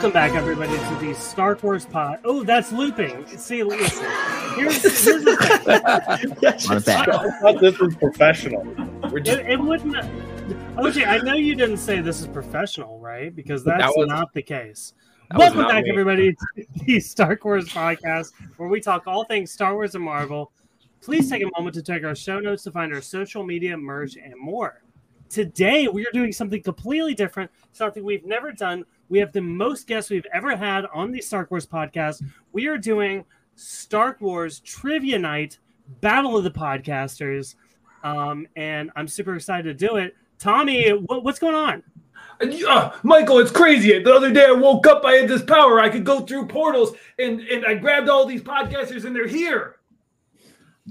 [0.00, 2.20] Welcome back, everybody, to the Stark Wars pod.
[2.24, 3.26] Oh, that's looping.
[3.36, 4.02] See, listen.
[4.54, 6.70] Here's, here's the thing.
[6.74, 7.06] On back.
[7.10, 8.62] I thought this was professional.
[9.12, 9.92] We're just It, it wouldn't.
[10.76, 13.36] OJ, I know you didn't say this is professional, right?
[13.36, 14.94] Because that's That was- not the case.
[15.28, 15.90] that Welcome back, me.
[15.90, 20.50] everybody, to the Stark Wars podcast, where we talk all things Star Wars and Marvel.
[21.02, 24.16] Please take a moment to check our show notes to find our social media, merch,
[24.16, 24.80] and more.
[25.28, 28.82] Today, we are doing something completely different, something we've never done.
[29.10, 32.22] We have the most guests we've ever had on the Stark Wars podcast.
[32.52, 33.24] We are doing
[33.56, 35.58] Star Wars Trivia Night,
[36.00, 37.56] Battle of the Podcasters,
[38.04, 40.14] um, and I'm super excited to do it.
[40.38, 41.82] Tommy, what, what's going on?
[42.40, 44.00] Uh, Michael, it's crazy.
[44.00, 45.80] The other day I woke up, I had this power.
[45.80, 49.79] I could go through portals, and, and I grabbed all these podcasters, and they're here.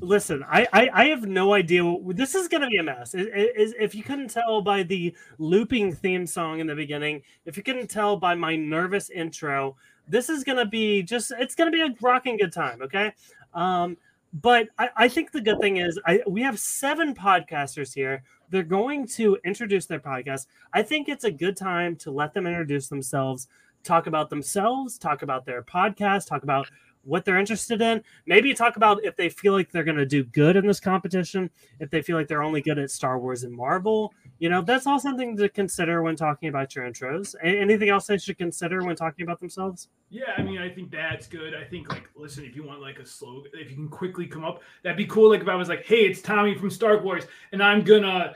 [0.01, 1.83] Listen, I, I, I have no idea.
[1.83, 3.13] What, this is going to be a mess.
[3.15, 7.89] If you couldn't tell by the looping theme song in the beginning, if you couldn't
[7.89, 9.75] tell by my nervous intro,
[10.07, 12.81] this is going to be just, it's going to be a rocking good time.
[12.81, 13.13] Okay.
[13.53, 13.97] Um,
[14.33, 18.23] but I, I think the good thing is I, we have seven podcasters here.
[18.49, 20.47] They're going to introduce their podcast.
[20.73, 23.47] I think it's a good time to let them introduce themselves,
[23.83, 26.67] talk about themselves, talk about their podcast, talk about
[27.03, 28.03] what they're interested in.
[28.25, 31.49] Maybe talk about if they feel like they're going to do good in this competition,
[31.79, 34.13] if they feel like they're only good at Stark Wars and Marvel.
[34.39, 37.35] You know, that's all something to consider when talking about your intros.
[37.43, 39.89] Anything else they should consider when talking about themselves?
[40.09, 41.53] Yeah, I mean, I think that's good.
[41.53, 44.43] I think, like, listen, if you want like a slogan, if you can quickly come
[44.43, 45.29] up, that'd be cool.
[45.29, 48.33] Like, if I was like, "Hey, it's Tommy from Star Wars, and I'm gonna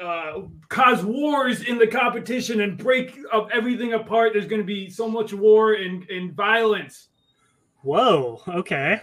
[0.00, 5.08] uh, cause wars in the competition and break up everything apart," there's gonna be so
[5.08, 7.08] much war and and violence.
[7.86, 8.42] Whoa.
[8.48, 9.00] Okay.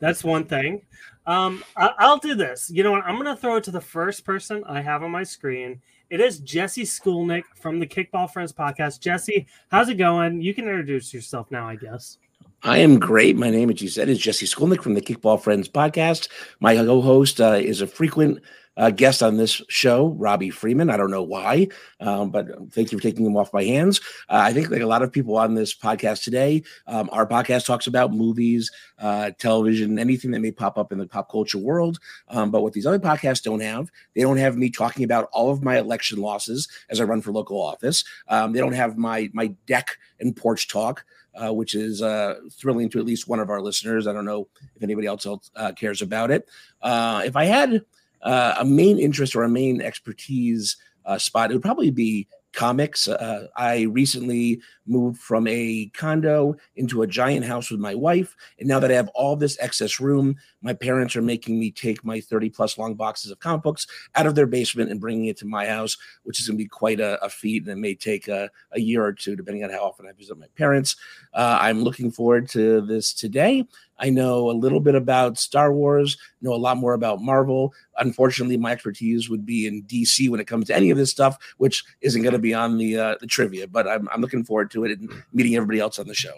[0.00, 0.80] That's one thing.
[1.26, 2.70] Um, I- I'll do this.
[2.70, 3.04] You know what?
[3.04, 5.82] I'm going to throw it to the first person I have on my screen.
[6.08, 9.00] It is Jesse Skolnick from the Kickball Friends podcast.
[9.00, 10.40] Jesse, how's it going?
[10.40, 12.16] You can introduce yourself now, I guess.
[12.62, 13.36] I am great.
[13.36, 16.28] My name, as you said, is Jesse Skolnick from the Kickball Friends podcast.
[16.58, 18.40] My co-host uh, is a frequent
[18.76, 20.90] uh, guest on this show, Robbie Freeman.
[20.90, 21.68] I don't know why,
[22.00, 24.00] um, but thank you for taking him off my hands.
[24.28, 27.66] Uh, I think like a lot of people on this podcast today, um, our podcast
[27.66, 31.98] talks about movies, uh, television, anything that may pop up in the pop culture world.
[32.28, 35.50] Um, but what these other podcasts don't have, they don't have me talking about all
[35.50, 38.04] of my election losses as I run for local office.
[38.28, 41.04] Um, they don't have my my deck and porch talk
[41.34, 44.06] uh, which is uh, thrilling to at least one of our listeners.
[44.06, 46.48] I don't know if anybody else, uh, cares about it.
[46.80, 47.82] Uh, if I had
[48.22, 53.08] uh, a main interest or a main expertise uh, spot, it would probably be comics.
[53.08, 58.36] Uh, I recently moved from a condo into a giant house with my wife.
[58.58, 62.04] And now that I have all this excess room, my parents are making me take
[62.04, 65.36] my 30 plus long boxes of comic books out of their basement and bringing it
[65.38, 67.62] to my house, which is going to be quite a, a feat.
[67.62, 70.38] And it may take a, a year or two, depending on how often I visit
[70.38, 70.96] my parents.
[71.32, 73.66] Uh, I'm looking forward to this today.
[74.02, 77.72] I know a little bit about Star Wars, know a lot more about Marvel.
[77.98, 81.38] Unfortunately, my expertise would be in DC when it comes to any of this stuff,
[81.58, 83.68] which isn't going to be on the uh, the trivia.
[83.68, 86.34] But I'm, I'm looking forward to it and meeting everybody else on the show.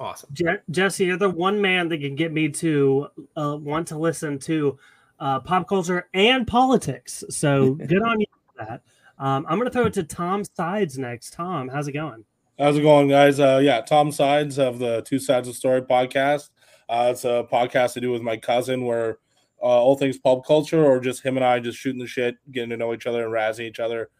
[0.00, 0.30] awesome.
[0.32, 4.38] Je- Jesse, you're the one man that can get me to uh, want to listen
[4.40, 4.78] to
[5.20, 7.24] uh, pop culture and politics.
[7.30, 8.26] So good on you
[8.56, 8.82] for that.
[9.18, 11.32] Um, I'm going to throw it to Tom Sides next.
[11.32, 12.24] Tom, how's it going?
[12.58, 13.40] How's it going, guys?
[13.40, 16.50] Uh, yeah, Tom Sides of the Two Sides of Story podcast.
[16.88, 19.18] Uh, it's a podcast I do with my cousin where
[19.62, 22.70] uh, all things pop culture or just him and I just shooting the shit, getting
[22.70, 24.10] to know each other and razzing each other,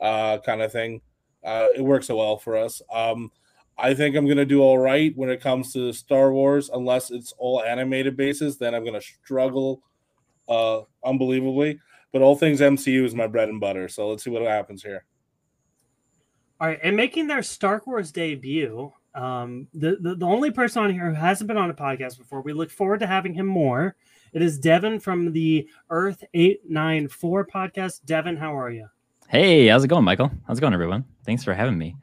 [0.00, 1.00] uh, kind of thing.
[1.44, 2.82] Uh, it works so well for us.
[2.92, 3.30] Um,
[3.78, 7.32] I think I'm gonna do all right when it comes to Star Wars, unless it's
[7.38, 8.56] all animated basis.
[8.56, 9.82] Then I'm gonna struggle
[10.48, 11.80] uh, unbelievably.
[12.12, 13.88] But all things MCU is my bread and butter.
[13.88, 15.04] So let's see what happens here.
[16.60, 20.92] All right, and making their Stark Wars debut, um, the, the the only person on
[20.92, 22.42] here who hasn't been on a podcast before.
[22.42, 23.96] We look forward to having him more.
[24.32, 28.04] It is Devin from the Earth Eight Nine Four podcast.
[28.04, 28.86] Devin, how are you?
[29.32, 30.30] Hey, how's it going, Michael?
[30.46, 31.06] How's it going, everyone?
[31.24, 31.96] Thanks for having me.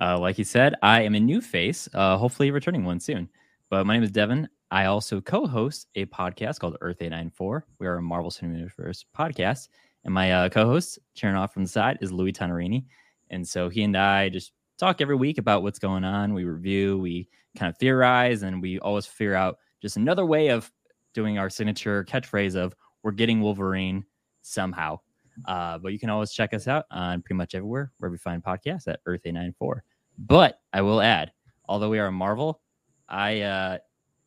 [0.00, 3.28] Uh, like you said, I am a new face, uh, hopefully returning one soon.
[3.70, 4.48] But my name is Devin.
[4.72, 7.66] I also co-host a podcast called Earth 894.
[7.78, 9.68] We are a Marvel Cinematic Universe podcast.
[10.04, 12.86] And my uh, co-host, cheering off from the side, is Louis Tonarini.
[13.30, 16.34] And so he and I just talk every week about what's going on.
[16.34, 20.68] We review, we kind of theorize, and we always figure out just another way of
[21.14, 22.74] doing our signature catchphrase of
[23.04, 24.04] "We're getting Wolverine
[24.40, 24.98] somehow."
[25.46, 28.42] Uh, but you can always check us out on pretty much everywhere where we find
[28.42, 29.84] podcasts at Earth 894.
[30.18, 31.32] But I will add,
[31.68, 32.60] although we are a Marvel,
[33.08, 33.78] I uh,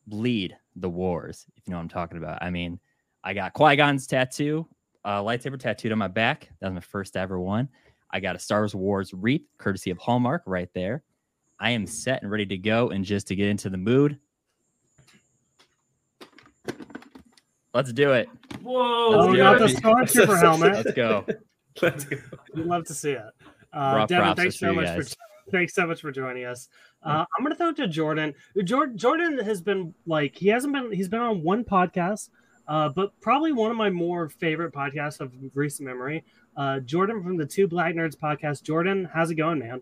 [0.06, 2.42] bleed the wars, if you know what I'm talking about.
[2.42, 2.78] I mean,
[3.24, 4.66] I got Qui Gon's tattoo,
[5.04, 6.50] uh, lightsaber tattooed on my back.
[6.60, 7.68] That was my first ever one.
[8.10, 11.02] I got a Star Wars Wars wreath, courtesy of Hallmark, right there.
[11.58, 12.90] I am set and ready to go.
[12.90, 14.18] And just to get into the mood,
[17.72, 18.28] let's do it.
[18.66, 19.06] Whoa!
[19.06, 20.72] Oh, Let's we got the Stormtrooper helmet.
[20.72, 21.24] Let's go.
[21.82, 22.16] Let's go.
[22.52, 23.22] We'd love to see it.
[23.72, 25.14] Uh, Rough Devin, thanks so much guys.
[25.14, 25.16] for
[25.52, 26.68] thanks so much for joining us.
[27.04, 28.34] Uh, I'm gonna throw it to Jordan.
[28.64, 28.98] Jordan.
[28.98, 32.30] Jordan has been like he hasn't been he's been on one podcast,
[32.66, 36.24] uh, but probably one of my more favorite podcasts of recent memory.
[36.56, 38.64] Uh, Jordan from the Two Black Nerds podcast.
[38.64, 39.80] Jordan, how's it going, man?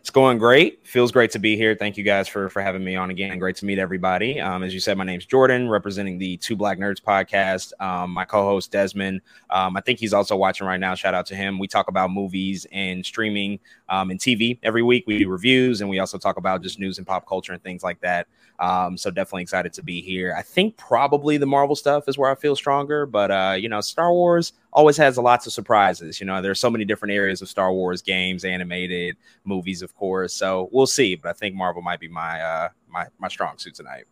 [0.00, 0.86] It's going great.
[0.86, 1.74] Feels great to be here.
[1.74, 3.38] Thank you guys for for having me on again.
[3.38, 4.40] Great to meet everybody.
[4.40, 7.72] Um, as you said, my name's Jordan, representing the Two Black Nerds podcast.
[7.80, 9.20] Um, my co-host Desmond.
[9.50, 10.94] Um, I think he's also watching right now.
[10.94, 11.58] Shout out to him.
[11.58, 13.58] We talk about movies and streaming
[13.88, 15.04] um, and TV every week.
[15.06, 17.82] We do reviews and we also talk about just news and pop culture and things
[17.82, 18.28] like that.
[18.58, 20.34] Um, so definitely excited to be here.
[20.36, 23.80] I think probably the Marvel stuff is where I feel stronger, but uh, you know,
[23.80, 26.20] Star Wars always has lots of surprises.
[26.20, 30.34] You know, there's so many different areas of Star Wars games, animated movies, of course.
[30.34, 31.14] So we'll see.
[31.16, 34.04] But I think Marvel might be my uh my my strong suit tonight.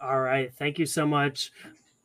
[0.00, 1.52] All right, thank you so much.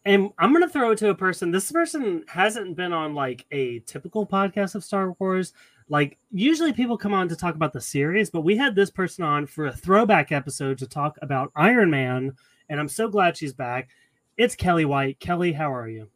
[0.05, 1.51] And I'm gonna throw it to a person.
[1.51, 5.53] This person hasn't been on like a typical podcast of Stark Wars.
[5.89, 9.23] Like usually people come on to talk about the series, but we had this person
[9.23, 12.35] on for a throwback episode to talk about Iron Man,
[12.69, 13.89] and I'm so glad she's back.
[14.37, 15.19] It's Kelly White.
[15.19, 16.09] Kelly, how are you?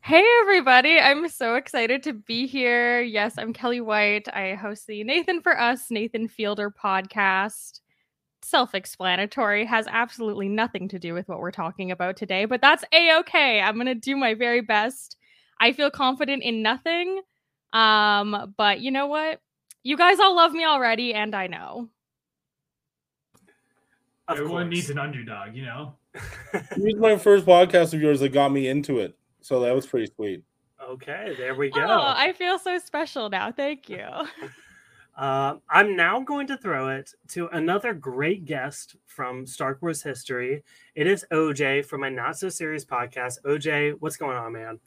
[0.00, 0.98] Hey, everybody.
[0.98, 3.02] I'm so excited to be here.
[3.02, 4.26] Yes, I'm Kelly White.
[4.34, 7.80] I host the Nathan for Us, Nathan Fielder podcast.
[8.42, 12.84] Self explanatory, has absolutely nothing to do with what we're talking about today, but that's
[12.92, 13.60] a okay.
[13.60, 15.18] I'm going to do my very best.
[15.60, 17.20] I feel confident in nothing.
[17.74, 19.42] Um, but you know what?
[19.82, 21.90] You guys all love me already, and I know.
[24.28, 24.74] Of Everyone course.
[24.74, 25.94] needs an underdog, you know.
[26.54, 29.86] It was my first podcast of yours that got me into it, so that was
[29.86, 30.42] pretty sweet.
[30.82, 31.80] okay, there we go.
[31.80, 33.52] Oh, I feel so special now.
[33.52, 34.06] Thank you.
[35.16, 40.62] Uh, I'm now going to throw it to another great guest from Stark Wars history.
[40.94, 43.42] It is OJ from my Not So Serious podcast.
[43.44, 44.78] OJ, what's going on, man?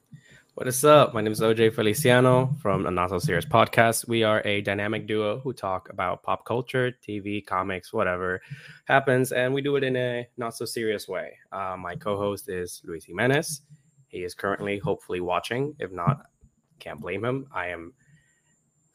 [0.55, 1.13] What is up?
[1.13, 4.07] My name is OJ Feliciano from the Not So Serious podcast.
[4.07, 8.41] We are a dynamic duo who talk about pop culture, TV, comics, whatever
[8.85, 11.37] happens, and we do it in a not so serious way.
[11.53, 13.61] Uh, my co-host is Luis Jimenez.
[14.11, 15.75] He is currently, hopefully, watching.
[15.79, 16.25] If not,
[16.79, 17.47] can't blame him.
[17.53, 17.93] I am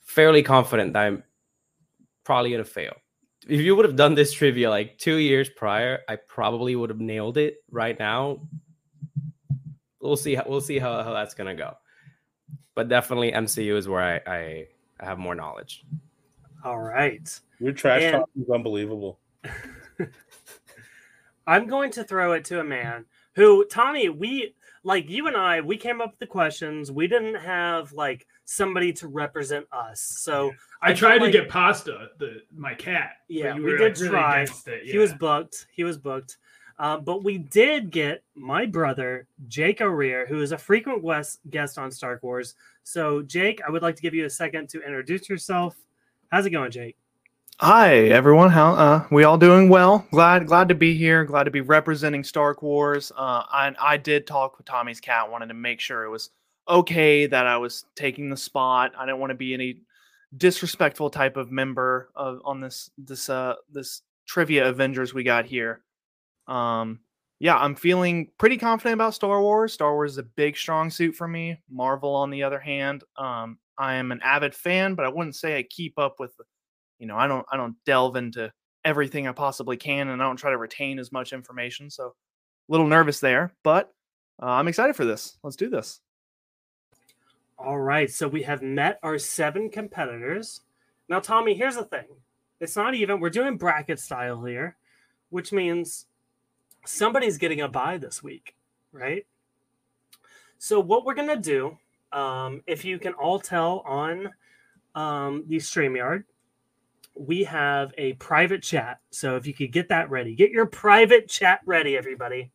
[0.03, 1.25] fairly confident that I'm
[2.25, 2.95] probably gonna fail.
[3.49, 7.01] If you would have done this trivia like two years prior, I probably would have
[7.01, 8.41] nailed it right now
[10.07, 11.75] we'll see how we'll see how, how that's gonna go.
[12.75, 14.67] But definitely MCU is where I, I,
[15.01, 15.85] I have more knowledge.
[16.65, 17.29] All right.
[17.59, 19.19] Your trash And- talk is unbelievable.
[21.47, 24.56] I'm going to throw it to a man who, Tommy, we
[24.87, 26.93] like you and I, we came up with the questions.
[26.93, 30.01] We didn't have like somebody to represent us.
[30.01, 33.17] So I, I tried to like- get pasta, the my cat.
[33.29, 34.41] Yeah, we were, did like, try.
[34.43, 35.67] against it, he was booked.
[35.73, 36.39] He was booked.
[36.79, 41.79] Uh, but we did get my brother, Jake O'Rear, who is a frequent guest, guest
[41.79, 42.55] on Stark Wars.
[42.85, 45.75] So, Jake, I would like to give you a second to introduce yourself.
[46.31, 46.97] How's it going, Jake?
[47.59, 48.51] Hi everyone.
[48.51, 50.07] How uh we all doing well?
[50.11, 51.25] Glad glad to be here.
[51.25, 53.11] Glad to be representing Stark Wars.
[53.17, 55.31] Uh I I did talk with Tommy's cat.
[55.31, 56.29] Wanted to make sure it was
[56.69, 58.93] okay that I was taking the spot.
[58.99, 59.81] I didn't want to be any
[60.37, 65.81] disrespectful type of member of on this this uh this trivia Avengers we got here.
[66.49, 67.01] Um
[67.39, 69.73] yeah, I'm feeling pretty confident about Star Wars.
[69.73, 71.59] Star Wars is a big strong suit for me.
[71.71, 75.57] Marvel on the other hand, um I am an avid fan, but I wouldn't say
[75.57, 76.35] I keep up with
[76.99, 78.51] you know i don't i don't delve into
[78.85, 82.13] everything i possibly can and i don't try to retain as much information so a
[82.73, 83.93] little nervous there but
[84.43, 86.01] uh, i'm excited for this let's do this
[87.59, 88.11] All right.
[88.11, 90.61] So, we have met our seven competitors.
[91.09, 92.05] Now, Tommy, here's the thing
[92.61, 94.77] it's not even, we're doing bracket style here,
[95.31, 96.07] which means
[96.85, 98.55] somebody's getting a buy this week,
[98.93, 99.27] right?
[100.59, 101.79] So, what we're to do,
[102.13, 104.31] um, if you can all tell on
[104.95, 106.25] um, the StreamYard,
[107.17, 109.01] we have a private chat.
[109.11, 112.51] So, if you could get that ready, get your private chat ready, everybody.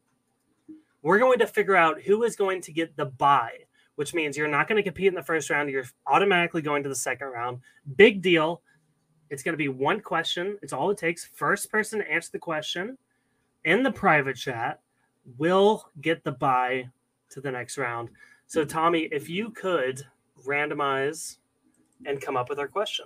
[1.01, 3.51] We're going to figure out who is going to get the buy,
[3.95, 5.69] which means you're not going to compete in the first round.
[5.69, 7.59] You're automatically going to the second round.
[7.95, 8.61] Big deal.
[9.31, 10.57] It's going to be one question.
[10.61, 11.25] It's all it takes.
[11.25, 12.97] First person to answer the question
[13.65, 14.81] in the private chat
[15.37, 16.89] will get the buy
[17.29, 18.09] to the next round.
[18.47, 20.05] So, Tommy, if you could
[20.45, 21.37] randomize
[22.05, 23.05] and come up with our question.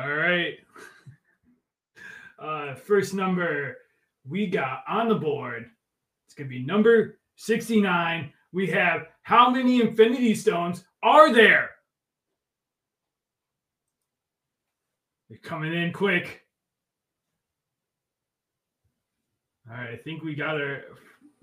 [0.00, 0.54] All right.
[2.38, 3.76] Uh, first number
[4.26, 5.66] we got on the board.
[6.24, 8.32] It's gonna be number 69.
[8.52, 11.70] We have how many infinity stones are there?
[15.28, 16.46] They're coming in quick.
[19.70, 20.82] All right, I think we got our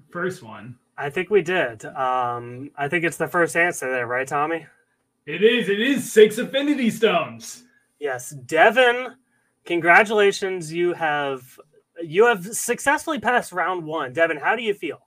[0.09, 0.77] first one.
[0.97, 1.85] I think we did.
[1.85, 4.65] Um, I think it's the first answer there, right, Tommy?
[5.27, 5.69] It is.
[5.69, 7.63] It is six Infinity Stones.
[8.00, 9.16] Yes, Devin.
[9.66, 11.60] Congratulations, you have
[12.01, 14.13] you have successfully passed round one.
[14.13, 15.00] Devin, how do you feel?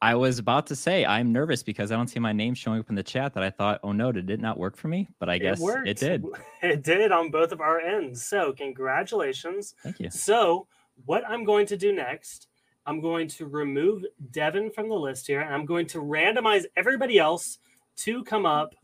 [0.00, 2.88] I was about to say I'm nervous because I don't see my name showing up
[2.88, 3.34] in the chat.
[3.34, 5.08] That I thought, oh no, did it not work for me?
[5.18, 5.88] But I guess it, worked.
[5.88, 6.24] it did.
[6.62, 8.24] It did on both of our ends.
[8.24, 9.74] So congratulations.
[9.82, 10.10] Thank you.
[10.10, 10.66] So
[11.04, 12.48] what I'm going to do next,
[12.86, 17.18] I'm going to remove Devin from the list here, and I'm going to randomize everybody
[17.18, 17.58] else
[17.98, 18.74] to come up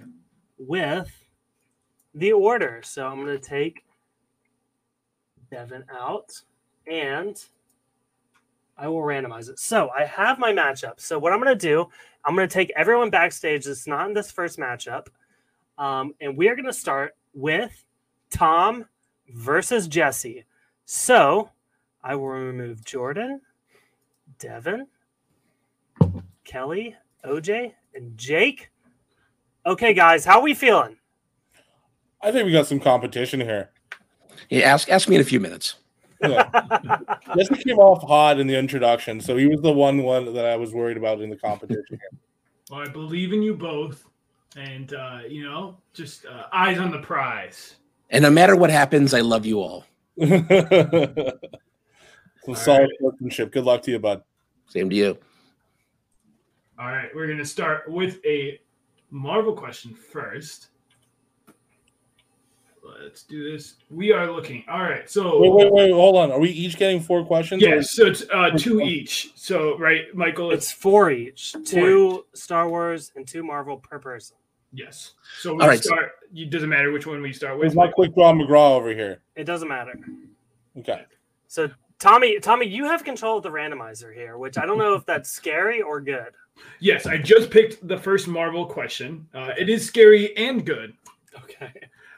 [0.58, 1.10] with
[2.14, 2.80] the order.
[2.84, 3.84] So I'm going to take
[5.50, 6.40] Devin out
[6.90, 7.42] and
[8.76, 9.58] I will randomize it.
[9.58, 11.00] So I have my matchup.
[11.00, 11.86] So what I'm going to do,
[12.24, 15.06] I'm going to take everyone backstage that's not in this first matchup.
[15.78, 17.84] Um, and we are going to start with
[18.30, 18.86] Tom
[19.28, 20.44] versus Jesse.
[20.84, 21.50] So
[22.02, 23.40] I will remove Jordan,
[24.38, 24.86] Devin,
[26.44, 28.70] Kelly, OJ, and Jake.
[29.66, 30.96] Okay, guys, how are we feeling?
[32.24, 33.70] I think we got some competition here.
[34.48, 35.76] Yeah, ask ask me in a few minutes.
[36.22, 36.48] Yeah.
[37.36, 40.56] Jesse came off hot in the introduction, so he was the one one that I
[40.56, 41.98] was worried about in the competition.
[42.70, 44.06] Well, I believe in you both,
[44.56, 47.76] and uh, you know, just uh, eyes on the prize.
[48.08, 49.84] And no matter what happens, I love you all.
[50.18, 50.32] Some
[52.48, 53.50] All solid right.
[53.50, 54.22] Good luck to you, bud.
[54.66, 55.18] Same to you.
[56.78, 58.58] All right, we're gonna start with a
[59.10, 60.68] Marvel question first.
[63.02, 63.74] Let's do this.
[63.90, 64.64] We are looking.
[64.68, 65.92] All right, so Wait, wait, wait.
[65.92, 66.32] Hold on.
[66.32, 67.62] Are we each getting four questions?
[67.62, 69.32] or- yes, so it's uh, two each.
[69.34, 74.36] So right, Michael, it's It's four each, two Star Wars and two Marvel per person.
[74.72, 75.12] yes.
[75.40, 75.82] So we All right.
[75.82, 76.12] start.
[76.34, 77.76] It doesn't matter which one we start Where's with.
[77.76, 79.20] my quick draw McGraw over here?
[79.36, 79.94] It doesn't matter.
[80.78, 81.02] Okay.
[81.46, 81.70] So
[82.00, 85.30] Tommy, Tommy, you have control of the randomizer here, which I don't know if that's
[85.30, 86.28] scary or good.
[86.80, 89.26] Yes, I just picked the first Marvel question.
[89.34, 90.94] Uh, it is scary and good.
[91.42, 91.72] Okay.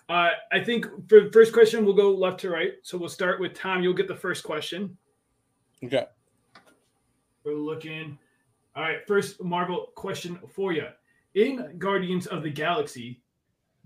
[0.08, 2.72] Uh, I think for the first question, we'll go left to right.
[2.82, 3.82] So we'll start with Tom.
[3.82, 4.96] You'll get the first question.
[5.82, 6.06] Okay.
[7.44, 8.18] We're looking.
[8.75, 10.86] All right, first Marvel question for you.
[11.34, 13.22] In Guardians of the Galaxy,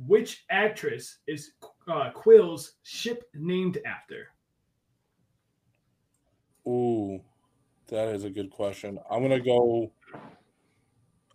[0.06, 1.52] which actress is
[1.88, 4.28] uh, Quill's ship named after?
[6.66, 7.20] Ooh,
[7.88, 8.98] that is a good question.
[9.10, 9.92] I'm gonna go.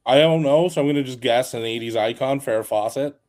[0.06, 3.20] I don't know, so I'm gonna just guess an '80s icon, Farrah Fawcett.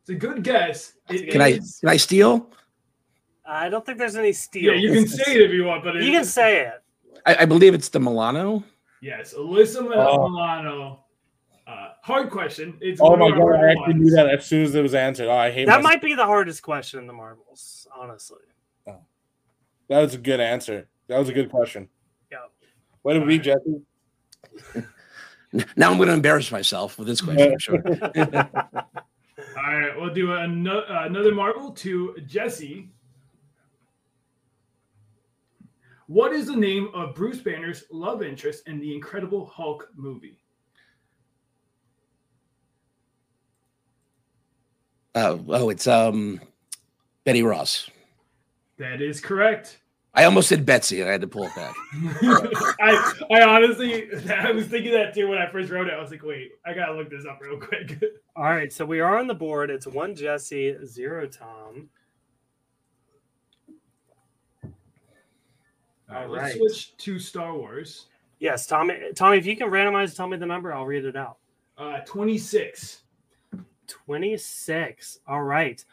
[0.00, 0.94] It's a good guess.
[1.08, 2.50] It Can I can I steal?
[3.44, 4.72] I don't think there's any steal.
[4.74, 4.94] Yeah, steal.
[4.94, 6.82] you can say it if you want, but You can say it.
[7.26, 8.64] I, I believe it's the Milano.
[9.02, 10.28] Yes, Alyssa Oh.
[10.28, 11.04] Milano.
[11.66, 12.76] Uh, hard question.
[12.80, 15.28] It's Oh one my god, I actually knew that as soon as it was answered.
[15.28, 15.84] Oh, I hate That myself.
[15.84, 18.38] might be the hardest question in the Marvels, honestly.
[18.86, 20.88] That was a good answer.
[21.08, 21.88] That was a good question.
[22.30, 22.38] Yeah.
[23.02, 23.42] Way to be, Alright.
[23.42, 24.86] Jesse.
[25.76, 27.52] Now I'm going to embarrass myself with this question.
[27.52, 27.82] I'm sure.
[29.56, 32.88] All right, we'll do ano- another Marvel to Jesse.
[36.06, 40.38] What is the name of Bruce Banner's love interest in the Incredible Hulk movie?
[45.14, 46.40] Oh, oh, it's um
[47.24, 47.90] Betty Ross.
[48.78, 49.79] That is correct.
[50.12, 51.74] I almost said Betsy, and I had to pull it back.
[52.80, 55.94] I I honestly I was thinking that too when I first wrote it.
[55.94, 58.00] I was like, wait, I gotta look this up real quick.
[58.36, 59.70] All right, so we are on the board.
[59.70, 61.88] It's one Jesse, zero Tom.
[64.64, 64.70] All
[66.08, 68.06] right, All let's switch to Star Wars.
[68.40, 68.98] Yes, Tommy.
[69.14, 70.72] Tommy, if you can randomize, tell me the number.
[70.72, 71.36] I'll read it out.
[71.78, 73.02] Uh, 26.
[73.86, 75.18] 26.
[75.26, 75.84] All right.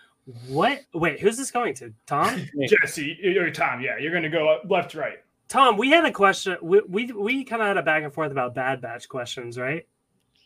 [0.47, 0.81] What?
[0.93, 1.93] Wait, who's this going to?
[2.05, 2.45] Tom?
[2.67, 5.17] Jesse or Tom, yeah, you're gonna go left to right.
[5.47, 6.57] Tom, we had a question.
[6.61, 9.87] We we, we kind of had a back and forth about Bad Batch questions, right?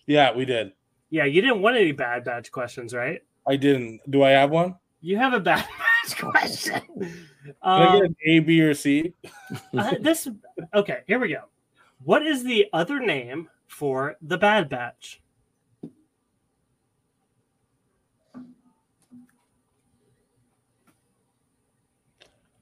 [0.05, 0.73] Yeah, we did.
[1.09, 3.21] Yeah, you didn't want any Bad Batch questions, right?
[3.47, 4.01] I didn't.
[4.09, 4.75] Do I have one?
[5.01, 5.65] You have a Bad
[6.05, 6.81] Batch question.
[6.97, 9.13] Can I Um, get an A, B, or C?
[9.77, 10.27] uh, this
[10.75, 10.99] okay.
[11.07, 11.41] Here we go.
[12.03, 15.20] What is the other name for the Bad Batch?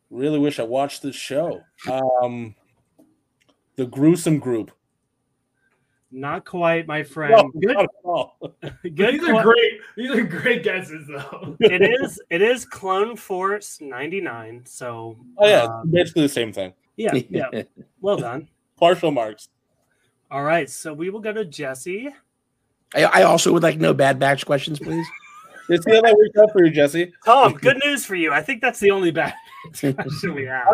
[0.09, 1.61] Really wish I watched this show.
[1.89, 2.55] Um,
[3.75, 4.71] the gruesome group.
[6.11, 7.35] Not quite, my friend.
[7.37, 8.37] No, good, not at all.
[8.61, 9.13] good.
[9.13, 9.73] These are clo- great.
[9.95, 11.55] These are great guesses, though.
[11.59, 12.19] it is.
[12.31, 14.63] It is Clone Force ninety nine.
[14.65, 16.73] So, Oh yeah, it's basically the same thing.
[16.97, 17.63] yeah, yeah.
[18.01, 18.47] Well done.
[18.77, 19.49] Partial marks.
[20.31, 22.09] All right, so we will go to Jesse.
[22.95, 25.05] I, I also would like no bad batch questions, please.
[25.69, 27.13] You see how that worked out for you, Jesse?
[27.23, 28.31] Tom, good news for you.
[28.33, 29.48] I think that's the only bad question
[29.83, 30.67] we have.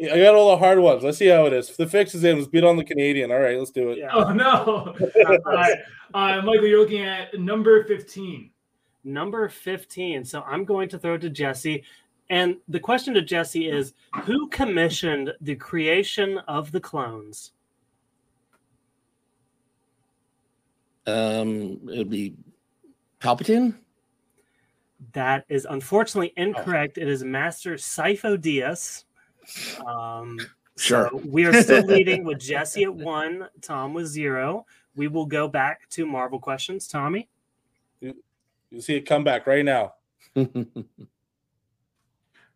[0.00, 1.02] I got all the hard ones.
[1.02, 1.70] Let's see how it is.
[1.70, 3.32] If the fix is in, let's beat on the Canadian.
[3.32, 3.98] All right, let's do it.
[3.98, 4.10] Yeah.
[4.12, 4.94] Oh no!
[5.26, 5.78] All right,
[6.14, 8.50] uh, Michael, you're looking at number fifteen.
[9.04, 10.24] Number 15.
[10.24, 11.82] So I'm going to throw it to Jesse.
[12.30, 13.94] And the question to Jesse is
[14.24, 17.52] who commissioned the creation of the clones?
[21.06, 22.34] Um, it'd be
[23.20, 23.74] Palpatine.
[25.12, 26.98] That is unfortunately incorrect.
[26.98, 29.04] It is Master Sifo-Dyas.
[29.86, 30.38] Um,
[30.76, 31.08] Sure.
[31.10, 34.64] so we are still leading with Jesse at one, Tom with zero.
[34.94, 36.86] We will go back to Marvel questions.
[36.88, 37.28] Tommy,
[38.00, 38.14] You
[38.80, 39.94] see it come back right now.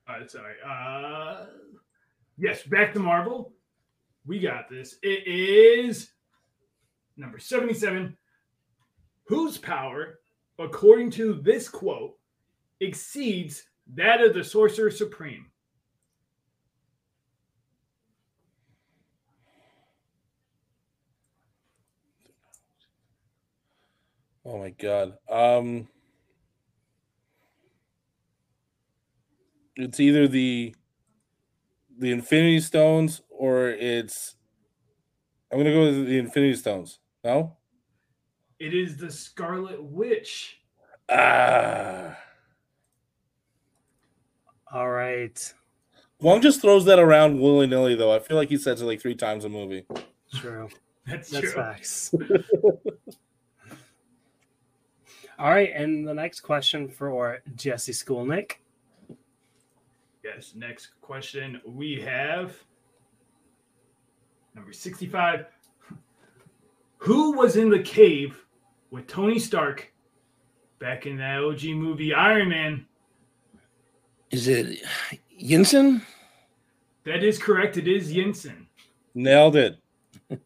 [0.08, 0.54] Uh, sorry.
[0.66, 1.46] Uh,
[2.36, 3.52] yes, back to Marvel.
[4.26, 4.96] We got this.
[5.02, 6.10] It is
[7.16, 8.16] number 77.
[9.24, 10.18] Whose power,
[10.58, 12.18] according to this quote,
[12.82, 15.46] exceeds that of the Sorcerer Supreme?
[24.44, 25.16] Oh my god.
[25.30, 25.88] Um
[29.76, 30.74] it's either the
[31.98, 34.34] the Infinity Stones or it's
[35.50, 36.98] I'm gonna go with the Infinity Stones.
[37.22, 37.56] No?
[38.58, 40.60] It is the Scarlet Witch.
[41.08, 42.16] Ah.
[44.72, 45.54] All right.
[46.20, 48.12] Wong just throws that around willy nilly though.
[48.14, 49.84] I feel like he says it like three times a movie.
[50.34, 50.68] True.
[51.06, 51.52] That's, That's true.
[51.52, 52.14] facts.
[55.38, 58.52] All right, and the next question for Jesse Skolnick.
[60.22, 60.52] Yes.
[60.54, 62.54] Next question we have
[64.54, 65.46] number 65.
[66.98, 68.46] Who was in the cave
[68.92, 69.92] with Tony Stark
[70.78, 72.86] back in that OG movie Iron Man?
[74.32, 74.82] Is it
[75.40, 76.02] Yinsen?
[77.04, 77.76] That is correct.
[77.76, 78.66] It is Yinsen.
[79.14, 79.78] Nailed it.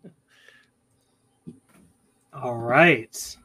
[2.32, 3.36] All right.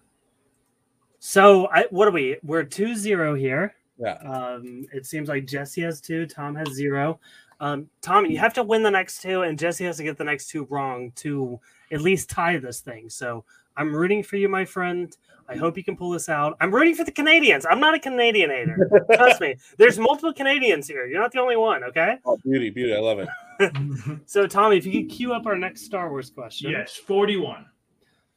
[1.20, 2.38] So, I, what are we?
[2.44, 3.76] We're 2 0 here.
[4.00, 4.14] Yeah.
[4.16, 7.20] Um, it seems like Jesse has two, Tom has zero.
[7.60, 10.24] Um, Tom, you have to win the next two, and Jesse has to get the
[10.24, 11.60] next two wrong to
[11.92, 13.10] at least tie this thing.
[13.12, 13.46] So,
[13.78, 15.16] I'm rooting for you, my friend.
[15.52, 16.56] I hope you can pull this out.
[16.62, 17.66] I'm rooting for the Canadians.
[17.70, 18.90] I'm not a Canadian hater.
[19.14, 19.58] Trust me.
[19.78, 21.06] There's multiple Canadians here.
[21.06, 22.20] You're not the only one, okay?
[22.26, 22.96] Oh, beauty, beauty.
[22.96, 23.28] I love it.
[24.26, 26.72] So, Tommy, if you could cue up our next Star Wars question.
[26.72, 27.66] yes, 41.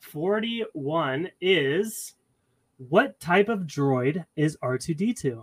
[0.01, 2.15] 41 is
[2.77, 5.43] what type of droid is R2D2?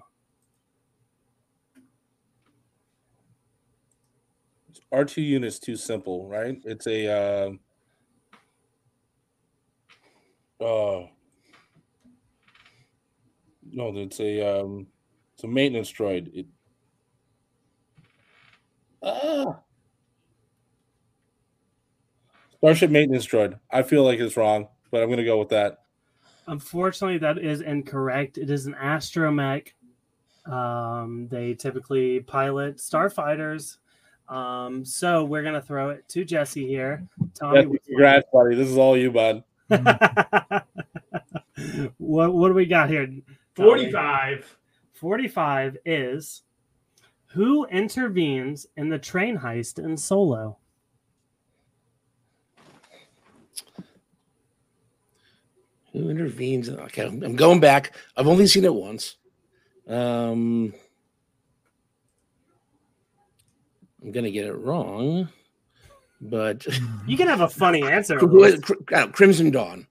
[4.94, 6.62] R2 unit's too simple, right?
[6.64, 7.58] It's a
[10.62, 11.08] uh, uh
[13.72, 14.88] no, it's a um
[15.34, 16.34] it's a maintenance droid.
[16.34, 16.46] It
[19.04, 19.60] ah
[22.62, 23.60] Starship maintenance droid.
[23.72, 25.80] I feel like it's wrong, but I'm gonna go with that.
[26.46, 28.38] Unfortunately, that is incorrect.
[28.38, 29.70] It is an astromech.
[30.46, 33.78] Um, they typically pilot starfighters.
[34.30, 37.08] Um, so we're gonna throw it to Jesse here.
[37.34, 38.56] Tommy, Jesse, congrats, buddy.
[38.56, 39.44] This is all you, bud.
[41.98, 43.10] what what do we got here?
[43.56, 43.92] Tommy?
[43.92, 44.58] 45.
[44.94, 46.44] 45 is
[47.28, 50.58] who intervenes in the train heist in Solo?
[55.94, 56.70] Who intervenes?
[56.70, 57.96] Okay, I'm I'm going back.
[58.16, 59.18] I've only seen it once.
[59.88, 60.74] Um,
[64.02, 65.28] I'm gonna get it wrong,
[66.22, 66.66] but
[67.08, 68.18] You can have a funny answer.
[69.12, 69.88] Crimson Dawn.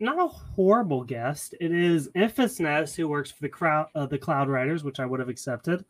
[0.00, 1.52] Not a horrible guess.
[1.60, 5.06] It is Enfys Nest who works for the crowd, uh, the Cloud Riders, which I
[5.06, 5.80] would have accepted.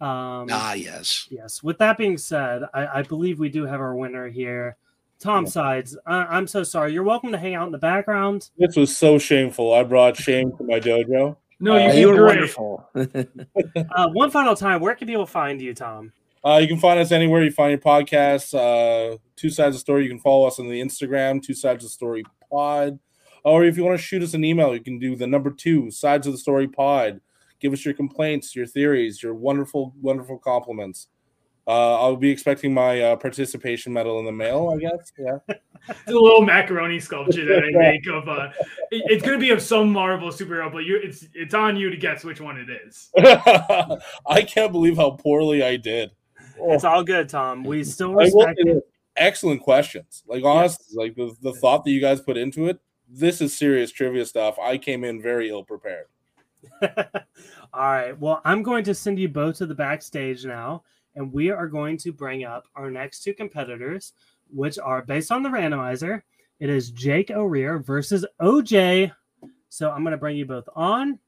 [0.00, 1.26] Um, Ah, yes.
[1.30, 1.62] Yes.
[1.62, 4.76] With that being said, I, I believe we do have our winner here.
[5.18, 6.92] Tom Sides, I, I'm so sorry.
[6.92, 8.50] You're welcome to hang out in the background.
[8.58, 9.72] This was so shameful.
[9.72, 11.36] I brought shame to my dojo.
[11.58, 12.88] No, Uh, you you were wonderful.
[12.94, 16.12] Uh, one final time, where can people find you, Tom?
[16.44, 18.52] Uh, you can find us anywhere you find your podcasts.
[18.54, 20.02] Uh, Two Sides of Story.
[20.04, 22.98] You can follow us on the Instagram, Two Sides of Story Pod.
[23.46, 25.88] Or if you want to shoot us an email, you can do the number two
[25.92, 27.20] Sides of the Story Pod.
[27.60, 31.06] Give us your complaints, your theories, your wonderful, wonderful compliments.
[31.64, 34.74] Uh, I'll be expecting my uh, participation medal in the mail.
[34.76, 35.12] I guess.
[35.16, 35.38] Yeah.
[35.88, 38.48] It's a little macaroni sculpture that I make of uh
[38.90, 41.96] it- it's gonna be of some Marvel superhero, but you it's it's on you to
[41.96, 43.08] guess which one it is.
[44.26, 46.10] I can't believe how poorly I did.
[46.58, 47.62] It's all good, Tom.
[47.62, 48.80] We still I will respect say
[49.16, 50.24] excellent questions.
[50.26, 53.90] Like honestly, like the, the thought that you guys put into it, this is serious
[53.90, 54.58] trivia stuff.
[54.58, 56.06] I came in very ill prepared.
[56.82, 56.90] All
[57.74, 58.18] right.
[58.18, 60.82] Well, I'm going to send you both to the backstage now,
[61.14, 64.12] and we are going to bring up our next two competitors,
[64.50, 66.22] which are based on the randomizer.
[66.58, 69.12] It is Jake O'Rear versus OJ.
[69.68, 71.18] So I'm going to bring you both on.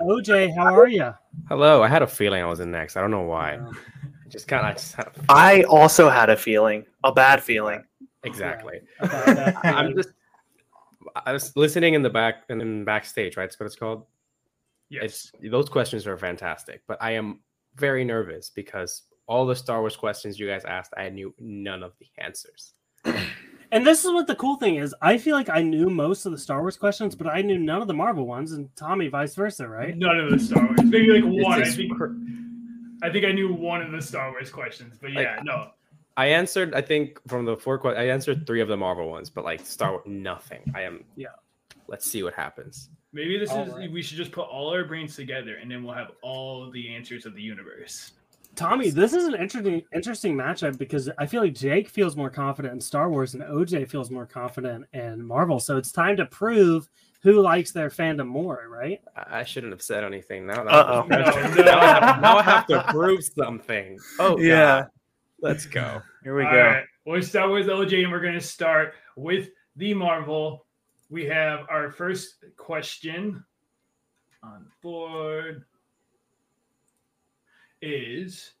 [0.00, 1.12] OJ, how are you?
[1.48, 1.82] Hello.
[1.82, 2.96] I had a feeling I was in next.
[2.96, 3.54] I don't know why.
[3.54, 3.70] I
[4.28, 7.82] just kind of just had a, I also had a feeling, a bad feeling.
[8.28, 8.80] Exactly.
[9.00, 10.10] About that I'm just.
[11.26, 13.44] I was listening in the back and in backstage, right?
[13.44, 14.04] That's what it's called.
[14.90, 15.02] Yes.
[15.04, 17.40] It's those questions are fantastic, but I am
[17.76, 21.92] very nervous because all the Star Wars questions you guys asked, I knew none of
[21.98, 22.74] the answers.
[23.70, 24.94] And this is what the cool thing is.
[25.02, 27.82] I feel like I knew most of the Star Wars questions, but I knew none
[27.82, 29.96] of the Marvel ones, and Tommy vice versa, right?
[29.96, 30.80] None of the Star Wars.
[30.84, 31.62] Maybe like one.
[31.62, 32.14] I think cr-
[33.02, 35.70] I think I knew one of the Star Wars questions, but Like, yeah, no.
[36.18, 39.30] I answered, I think, from the four questions, I answered three of the Marvel ones,
[39.30, 40.60] but like Star Wars, nothing.
[40.74, 41.04] I am.
[41.14, 41.28] Yeah.
[41.86, 42.90] Let's see what happens.
[43.12, 43.90] Maybe this All is right.
[43.90, 47.24] we should just put all our brains together and then we'll have all the answers
[47.24, 48.12] of the universe.
[48.56, 52.74] Tommy, this is an interesting interesting matchup because I feel like Jake feels more confident
[52.74, 55.60] in Star Wars and OJ feels more confident in Marvel.
[55.60, 56.88] So it's time to prove
[57.22, 59.00] who likes their fandom more, right?
[59.16, 60.46] I, I shouldn't have said anything.
[60.48, 61.06] Now, that- Uh-oh.
[61.06, 61.18] No,
[61.62, 63.98] now, I have, now I have to prove something.
[64.18, 64.80] Oh Yeah.
[64.80, 64.88] God.
[65.40, 66.02] Let's go.
[66.24, 66.58] Here we All go.
[66.58, 70.66] right, we'll start with OJ and we're gonna start with the Marvel.
[71.10, 73.44] We have our first question
[74.42, 75.64] on the board
[77.80, 78.52] is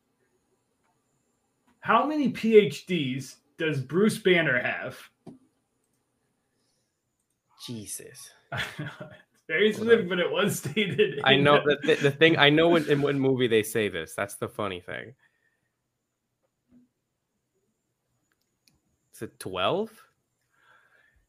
[1.80, 4.98] how many PhDs does Bruce Banner have?
[7.66, 8.30] Jesus.
[9.48, 11.20] Very specific, but it was stated.
[11.24, 12.38] I know the- the, the, the thing.
[12.38, 14.14] I know in, in what movie they say this.
[14.14, 15.14] That's the funny thing.
[19.18, 19.90] Is it twelve?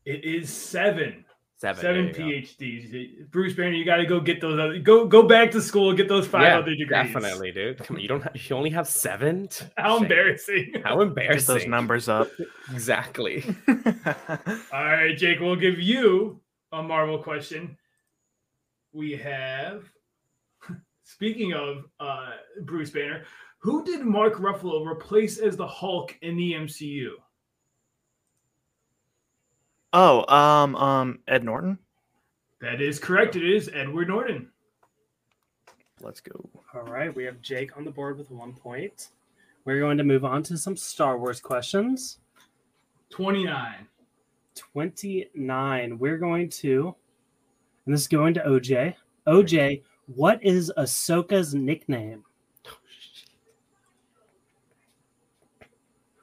[0.06, 1.26] It is seven.
[1.58, 1.82] Seven.
[1.82, 2.48] Seven there you go.
[2.48, 3.32] PhDs.
[3.32, 4.60] Bruce Banner, you got to go get those.
[4.60, 6.90] Other, go go back to school, get those five Yeah, other degrees.
[6.90, 7.80] definitely, dude.
[7.80, 8.22] Come on, you don't.
[8.22, 9.50] Have, you only have seven.
[9.78, 10.04] How Shame.
[10.04, 10.74] embarrassing!
[10.84, 11.56] How Get embarrassing.
[11.56, 12.30] those numbers up.
[12.72, 13.44] Exactly.
[13.68, 13.74] All
[14.72, 16.40] right, Jake, we'll give you
[16.72, 17.76] a Marvel question.
[18.94, 19.84] We have,
[21.04, 23.24] speaking of uh, Bruce Banner,
[23.58, 27.10] who did Mark Ruffalo replace as the Hulk in the MCU?
[29.94, 31.78] Oh, um, um, Ed Norton.
[32.62, 33.36] That is correct.
[33.36, 34.50] It is Edward Norton.
[36.02, 36.50] Let's go.
[36.74, 39.10] All right, we have Jake on the board with one point.
[39.66, 42.20] We're going to move on to some Star Wars questions.
[43.10, 43.88] 29.
[44.56, 45.98] 29.
[45.98, 46.96] We're going to,
[47.86, 48.96] and this is going to OJ.
[49.28, 49.84] OJ,
[50.16, 52.24] what is Ahsoka's nickname?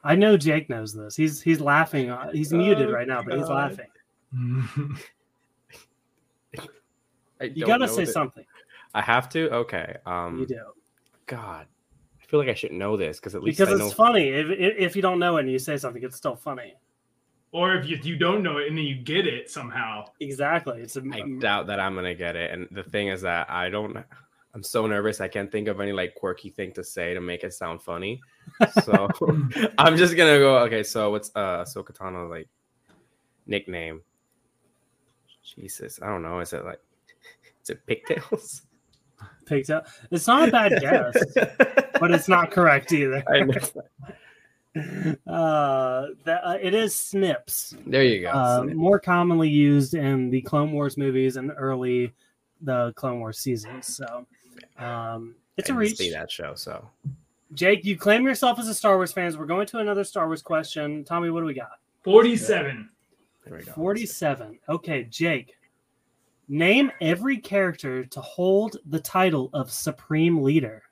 [0.07, 1.17] I know Jake knows this.
[1.17, 2.11] He's he's laughing.
[2.11, 3.55] uh, He's muted Oh, right now, but he's God.
[3.55, 3.87] laughing.
[7.41, 8.45] I You don't got to know say that- something.
[8.95, 9.51] I have to.
[9.53, 9.97] Okay.
[10.07, 10.39] Um.
[10.41, 10.61] You do
[11.27, 11.67] God,
[12.23, 14.05] I feel like I should know this because at least because I it's know.
[14.05, 14.29] funny.
[14.29, 16.75] If, if if you don't know it and you say something, it's still funny.
[17.53, 20.05] or if you, you don't know it and then you get it somehow.
[20.21, 20.81] Exactly.
[20.81, 22.53] It's a, I doubt that I'm gonna get it.
[22.53, 23.97] And the thing is that I don't.
[24.57, 25.21] I'm so nervous.
[25.21, 28.23] I can't think of any like quirky thing to say to make it sound funny.
[28.85, 29.07] So
[29.79, 30.57] I'm just gonna go.
[30.61, 32.49] Okay, so what's uh Ahsoka Tano like
[33.47, 34.01] nickname?
[35.45, 36.41] Jesus, I don't know.
[36.41, 36.81] Is it like
[37.63, 38.63] is it pigtails?
[39.71, 39.87] up.
[40.11, 41.23] It's not a bad guess,
[42.01, 43.23] but it's not correct either.
[43.29, 45.17] I know.
[45.27, 47.75] Uh, that, uh, it is Snips.
[47.87, 48.29] There you go.
[48.31, 52.15] uh, more commonly used in the Clone Wars movies and early
[52.63, 53.95] the Clone Wars seasons.
[53.95, 54.27] So
[54.79, 55.97] um, it's I a didn't reach.
[55.97, 56.89] See that show, so
[57.55, 59.37] Jake, you claim yourself as a Star Wars fan.
[59.39, 61.05] We're going to another Star Wars question.
[61.05, 61.79] Tommy, what do we got?
[62.05, 62.89] 47.
[63.45, 63.73] there we go.
[63.73, 64.59] 47.
[64.69, 65.55] Okay, Jake.
[66.49, 70.83] Name every character to hold the title of Supreme Leader.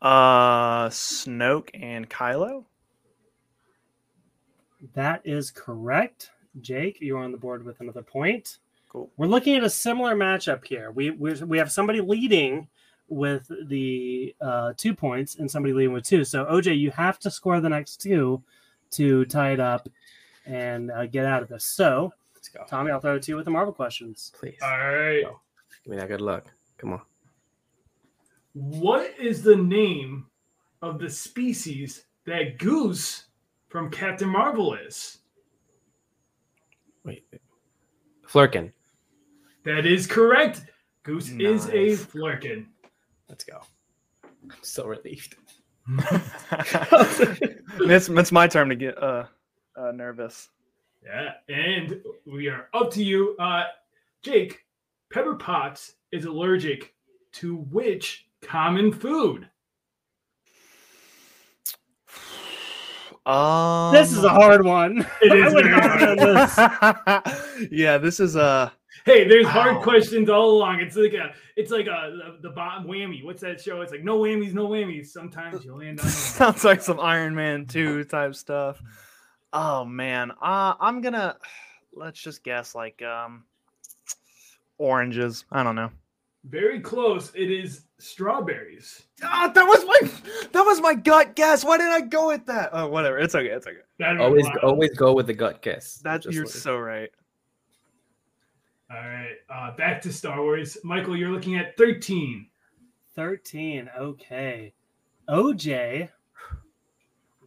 [0.00, 2.64] Uh, Snoke and Kylo.
[4.94, 6.30] That is correct.
[6.60, 8.58] Jake, you're on the board with another point.
[8.90, 9.10] Cool.
[9.16, 10.90] We're looking at a similar matchup here.
[10.90, 12.68] We we we have somebody leading
[13.08, 16.24] with the uh, two points and somebody leading with two.
[16.24, 18.42] So OJ, you have to score the next two
[18.92, 19.88] to tie it up
[20.44, 21.64] and uh, get out of this.
[21.64, 22.64] So Let's go.
[22.66, 24.32] Tommy, I'll throw it to you with the Marvel questions.
[24.38, 24.56] Please.
[24.62, 25.24] All right.
[25.24, 25.40] Go.
[25.84, 26.46] Give me that good luck.
[26.78, 27.02] Come on.
[28.54, 30.26] What is the name
[30.80, 33.26] of the species that Goose
[33.68, 35.18] from Captain Marvel is?
[37.04, 37.26] Wait.
[38.26, 38.72] Flerken.
[39.64, 40.64] That is correct.
[41.02, 42.04] Goose is a Nice.
[42.04, 42.66] flerken.
[43.28, 43.60] Let's go.
[44.24, 45.36] I'm so relieved.
[47.80, 49.24] it's it's my turn to get uh
[49.76, 50.48] uh, nervous.
[51.04, 53.36] Yeah, and we are up to you.
[53.38, 53.64] Uh
[54.22, 54.64] Jake,
[55.12, 56.94] Pepper Potts is allergic
[57.32, 59.48] to which common food?
[63.26, 65.06] Um, This is a hard one.
[65.22, 67.28] It I is would very not hard.
[67.58, 67.68] this.
[67.72, 68.72] yeah, this is a.
[69.04, 70.80] Hey, there's hard questions all along.
[70.80, 73.24] It's like a, it's like a the, the bottom whammy.
[73.24, 73.80] What's that show?
[73.80, 75.06] It's like no whammies, no whammies.
[75.06, 76.08] Sometimes you land on.
[76.08, 78.82] Sounds like some Iron Man 2 type stuff.
[79.52, 80.32] Oh man.
[80.42, 81.36] Uh I'm gonna
[81.94, 83.44] let's just guess like um
[84.78, 85.44] oranges.
[85.50, 85.90] I don't know.
[86.44, 87.32] Very close.
[87.34, 89.02] It is strawberries.
[89.22, 91.64] Ah, that was my that was my gut guess.
[91.64, 92.70] Why did I go with that?
[92.72, 93.18] Oh whatever.
[93.18, 93.48] It's okay.
[93.48, 93.76] It's okay.
[93.98, 96.00] That Always, always go with the gut guess.
[96.02, 97.10] That's Just you're like- so right.
[98.90, 99.36] All right.
[99.48, 100.76] Uh, back to Star Wars.
[100.82, 102.46] Michael, you're looking at 13.
[103.14, 103.88] 13.
[103.96, 104.72] Okay.
[105.28, 106.08] OJ,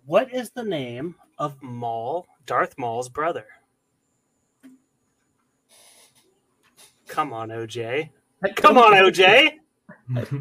[0.05, 3.45] what is the name of Maul, Darth Maul's brother?
[7.07, 8.09] Come on, OJ.
[8.55, 9.51] Come on, OJ.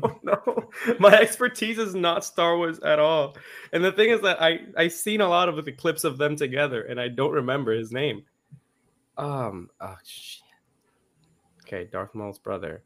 [0.02, 3.36] Oh no, my expertise is not Star Wars at all.
[3.72, 6.36] And the thing is that I I seen a lot of the clips of them
[6.36, 8.24] together, and I don't remember his name.
[9.16, 10.41] Um, oh shit.
[11.72, 12.82] Okay, Darth Maul's brother.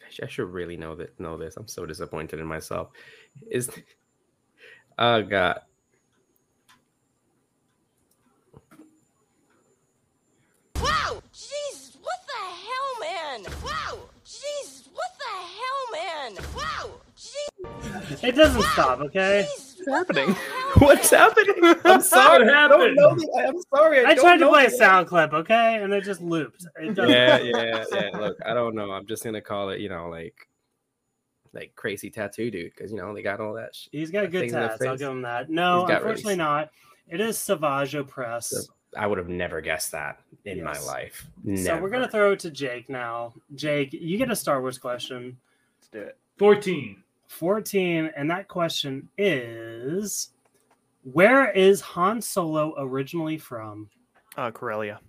[0.00, 1.56] I I should really know that know this.
[1.56, 2.90] I'm so disappointed in myself.
[3.50, 3.68] Is
[4.98, 5.60] oh god.
[10.80, 11.20] Wow!
[11.32, 13.52] Jesus, what the hell, man?
[13.64, 13.98] Wow!
[14.24, 16.44] Jesus, what the hell, man?
[16.56, 16.90] Wow!
[17.16, 19.48] Jesus, It doesn't stop, okay?
[19.56, 20.36] Jesus, What's happening?
[20.78, 21.54] What's happening?
[21.84, 22.44] I'm sorry.
[22.44, 24.04] What I don't know the, I'm sorry.
[24.04, 25.80] I don't tried to play a sound clip, okay?
[25.82, 26.66] And it just looped.
[26.80, 28.10] It yeah, yeah, yeah.
[28.18, 28.90] Look, I don't know.
[28.90, 30.34] I'm just gonna call it, you know, like,
[31.52, 33.74] like crazy tattoo dude, because you know they got all that.
[33.74, 34.84] Sh- He's got good Things tats.
[34.84, 35.48] I'll give him that.
[35.48, 36.70] No, He's really unfortunately s- not.
[37.08, 38.44] It is Savage Opress.
[38.44, 38.60] So,
[38.96, 40.86] I would have never guessed that in my Yes.
[40.86, 41.26] life.
[41.56, 43.32] So we're gonna throw it to Jake now.
[43.54, 45.36] Jake, you get a Star Wars question.
[45.78, 46.18] Let's do it.
[46.38, 47.02] 14.
[47.28, 50.30] 14, and that question is
[51.12, 53.88] Where is Han Solo originally from?
[54.36, 55.00] Uh Corellia.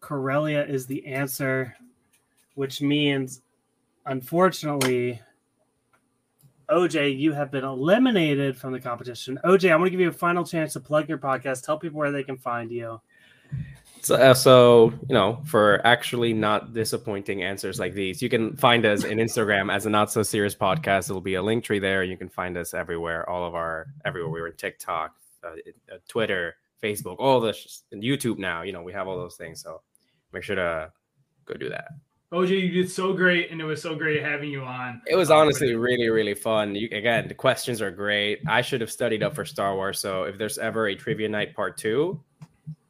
[0.00, 1.76] Corellia is the answer,
[2.54, 3.42] which means,
[4.06, 5.20] unfortunately,
[6.70, 9.38] OJ, you have been eliminated from the competition.
[9.44, 11.66] OJ, I'm going to give you a final chance to plug your podcast.
[11.66, 12.98] Tell people where they can find you.
[14.02, 18.86] So, uh, so you know, for actually not disappointing answers like these, you can find
[18.86, 21.10] us in Instagram as a not so serious podcast.
[21.10, 22.02] It'll be a link tree there.
[22.02, 24.30] You can find us everywhere, all of our everywhere.
[24.30, 25.48] We were in TikTok, uh,
[25.92, 28.62] uh, Twitter, Facebook, all this, and YouTube now.
[28.62, 29.60] You know, we have all those things.
[29.62, 29.82] So
[30.32, 30.92] make sure to
[31.44, 31.88] go do that.
[32.30, 35.00] OJ, you did so great, and it was so great having you on.
[35.06, 36.74] It was Uh, honestly really, really fun.
[36.74, 38.40] You, again, the questions are great.
[38.46, 39.98] I should have studied up for Star Wars.
[39.98, 42.22] So if there's ever a trivia night part two,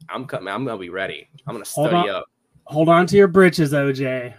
[0.09, 0.53] I'm coming.
[0.53, 1.29] I'm gonna be ready.
[1.47, 2.16] I'm gonna Hold study on.
[2.16, 2.25] up.
[2.64, 4.35] Hold on to your britches, OJ.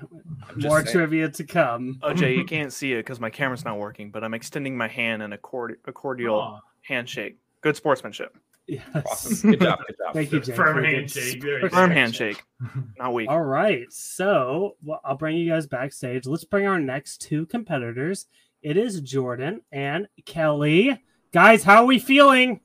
[0.58, 0.94] More saying.
[0.96, 2.00] trivia to come.
[2.04, 5.24] OJ, you can't see it because my camera's not working, but I'm extending my hand
[5.24, 7.40] in a, cord- a cordial Aw, handshake.
[7.62, 8.38] Good sportsmanship.
[8.68, 8.84] Yes.
[8.94, 9.50] Awesome.
[9.52, 9.80] Good job.
[9.88, 10.14] Good job.
[10.14, 10.56] Thank you, Jake.
[10.56, 11.72] Firm for a good handshake.
[11.72, 12.44] Firm handshake,
[13.00, 13.30] not weak.
[13.30, 13.92] All right.
[13.92, 16.28] So well, I'll bring you guys backstage.
[16.28, 18.28] Let's bring our next two competitors.
[18.62, 21.02] It is Jordan and Kelly.
[21.32, 22.60] Guys, how are we feeling?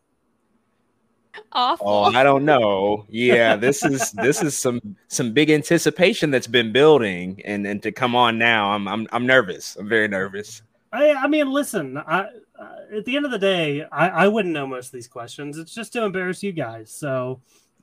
[1.53, 1.89] Awful.
[1.89, 3.07] Oh, I don't know.
[3.09, 7.93] Yeah, this is this is some some big anticipation that's been building, and and to
[7.93, 9.77] come on now, I'm I'm I'm nervous.
[9.77, 10.63] I'm very nervous.
[10.93, 11.99] I, I mean, listen.
[11.99, 15.09] I, uh, at the end of the day, I, I wouldn't know most of these
[15.09, 15.59] questions.
[15.59, 16.91] It's just to embarrass you guys.
[16.93, 17.41] So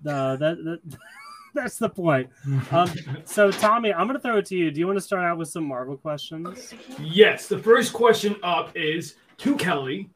[0.08, 0.80] uh, that, that
[1.54, 2.30] that's the point.
[2.72, 2.90] Um,
[3.26, 4.72] so Tommy, I'm going to throw it to you.
[4.72, 6.74] Do you want to start out with some Marvel questions?
[7.00, 10.10] Yes, the first question up is to Kelly.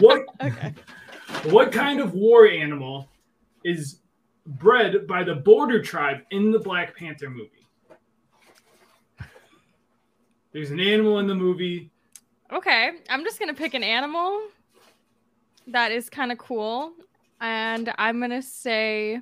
[0.00, 0.74] What Okay.
[1.50, 3.08] What kind of war animal
[3.64, 3.98] is
[4.46, 7.66] bred by the Border tribe in the Black Panther movie?
[10.52, 11.90] There's an animal in the movie.
[12.52, 12.92] Okay.
[13.08, 14.42] I'm just gonna pick an animal
[15.66, 16.92] that is kind of cool,
[17.40, 19.20] and I'm gonna say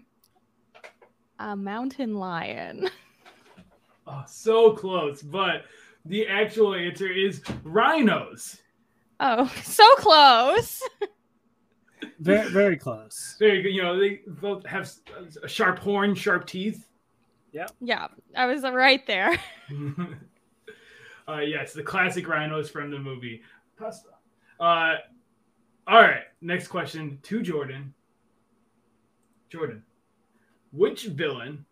[1.38, 2.88] a mountain lion.
[4.12, 5.66] Oh, so close, but
[6.04, 8.60] the actual answer is rhinos.
[9.20, 10.82] Oh, so close.
[12.20, 13.36] Very, very close.
[13.38, 13.70] Very good.
[13.70, 14.90] You know, they both have
[15.42, 16.86] a sharp horn, sharp teeth.
[17.52, 17.66] Yeah.
[17.80, 19.38] Yeah, I was right there.
[21.28, 23.42] uh, yes, the classic rhinos from the movie
[23.78, 24.10] Pasta.
[24.58, 24.96] Uh,
[25.86, 27.94] all right, next question to Jordan.
[29.48, 29.82] Jordan,
[30.72, 31.64] which villain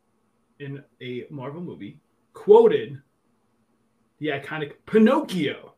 [0.58, 2.00] in a Marvel movie
[2.32, 3.00] quoted
[4.18, 5.74] the iconic Pinocchio?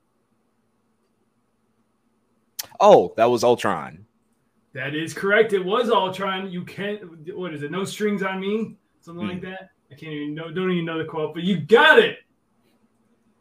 [2.79, 4.07] Oh, that was Ultron.
[4.73, 5.53] That is correct.
[5.53, 6.51] It was Ultron.
[6.51, 7.01] You can't.
[7.37, 7.71] What is it?
[7.71, 8.77] No strings on me.
[9.01, 9.71] Something like that.
[9.91, 10.51] I can't even know.
[10.53, 12.19] Don't even know the quote, but you got it.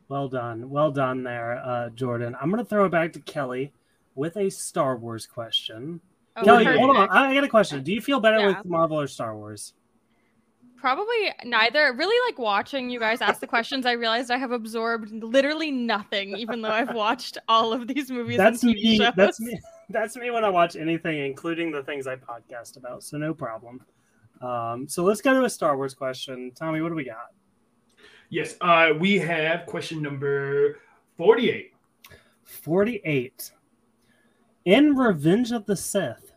[0.08, 0.70] Well done.
[0.72, 2.36] Well done there, uh, Jordan.
[2.42, 3.72] I'm going to throw it back to Kelly
[4.16, 6.02] with a Star Wars question.
[6.36, 7.10] Oh, Kelly, hold on.
[7.10, 7.84] I got a question.
[7.84, 8.48] Do you feel better Yeah.
[8.48, 9.74] with Marvel or Star Wars?
[10.78, 11.94] Probably neither.
[11.94, 13.86] Really like watching you guys ask the questions.
[13.86, 18.38] I realized I have absorbed literally nothing, even though I've watched all of these movies
[18.38, 18.98] That's and TV me.
[18.98, 19.14] shows.
[19.16, 19.60] That's me.
[19.90, 23.04] That's me when I watch anything, including the things I podcast about.
[23.04, 23.84] So no problem.
[24.42, 26.52] Um, so let's go to a Star Wars question.
[26.56, 27.34] Tommy, what do we got?
[28.30, 28.56] Yes.
[28.62, 30.80] Uh, we have question number
[31.18, 31.74] forty-eight.
[32.44, 33.52] 48.
[34.66, 36.34] In Revenge of the Sith,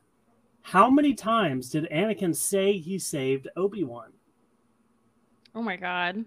[0.60, 4.12] how many times did Anakin say he saved Obi-Wan?
[5.54, 6.24] Oh my god.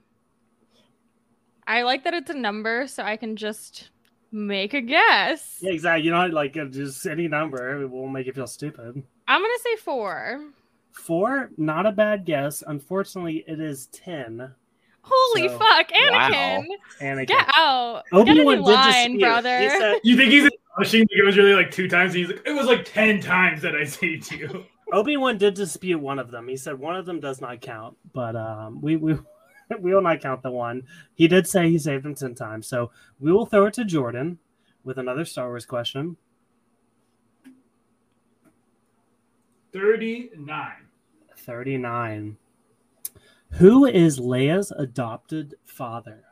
[1.67, 3.91] I like that it's a number, so I can just
[4.35, 5.57] make a guess.
[5.61, 6.05] Yeah, exactly.
[6.05, 9.01] You know, like uh, just any number will make you feel stupid.
[9.27, 10.41] I'm gonna say four.
[10.91, 12.63] Four, not a bad guess.
[12.65, 14.53] Unfortunately, it is 10.
[15.01, 16.29] Holy So- fuck, Wow.
[16.29, 16.65] Anakin!
[17.01, 17.27] Anakin.
[17.27, 18.03] Get out!
[18.11, 19.19] Obi-Wan Get in did line, dispute.
[19.19, 19.59] brother.
[19.59, 21.01] He said, You think he's pushing?
[21.01, 22.11] Like it was really like two times.
[22.15, 24.65] And he's like, it was like ten times that I saved you.
[24.93, 26.47] Obi-Wan did dispute one of them.
[26.47, 29.17] He said one of them does not count, but um, we we
[29.79, 30.83] we will not count the one.
[31.13, 32.67] He did say he saved him ten times.
[32.67, 34.39] So we will throw it to Jordan
[34.83, 36.17] with another Star Wars question.
[39.73, 40.87] Thirty-nine.
[41.37, 42.37] Thirty-nine.
[43.51, 46.23] Who is Leia's adopted father?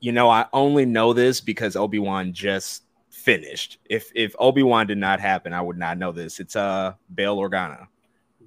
[0.00, 3.78] You know, I only know this because Obi Wan just finished.
[3.88, 6.40] If if Obi Wan did not happen, I would not know this.
[6.40, 7.86] It's uh Bail Organa.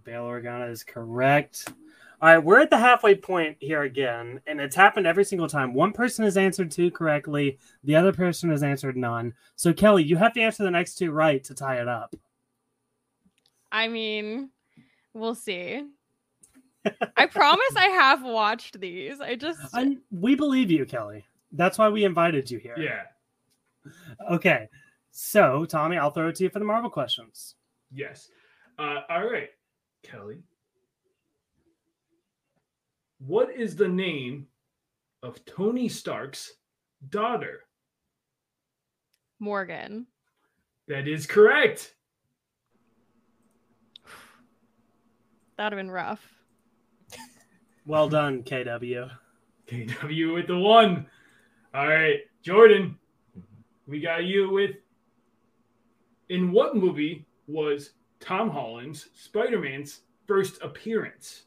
[0.03, 1.69] Bail Organa is correct.
[2.25, 5.75] All right, we're at the halfway point here again, and it's happened every single time.
[5.75, 9.35] One person has answered two correctly, the other person has answered none.
[9.55, 12.15] So, Kelly, you have to answer the next two right to tie it up.
[13.71, 14.49] I mean,
[15.13, 15.83] we'll see.
[17.15, 19.21] I promise I have watched these.
[19.21, 21.25] I just And we believe you, Kelly.
[21.51, 22.75] That's why we invited you here.
[22.75, 23.91] Yeah.
[24.31, 24.67] Okay.
[25.11, 27.53] So, Tommy, I'll throw it to you for the Marvel questions.
[27.91, 28.31] Yes.
[28.79, 29.49] Uh, all right,
[30.01, 30.39] Kelly.
[33.19, 34.47] What is the name
[35.23, 36.53] of Tony Stark's
[37.09, 37.61] daughter?
[39.39, 40.07] Morgan.
[40.87, 41.95] That is correct.
[45.57, 46.21] That'd have been rough.
[47.85, 49.09] Well done, KW.
[49.67, 51.05] KW with the one.
[51.73, 52.97] All right, Jordan.
[53.87, 54.75] We got you with.
[56.29, 61.43] In what movie was Tom Holland's Spider-Man's first appearance?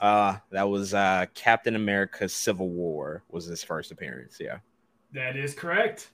[0.00, 4.38] Uh that was uh Captain America Civil War was his first appearance.
[4.40, 4.58] Yeah.
[5.12, 6.10] That is correct.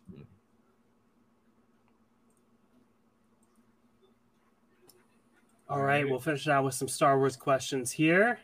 [5.68, 8.38] All right, we'll finish it out with some Star Wars questions here.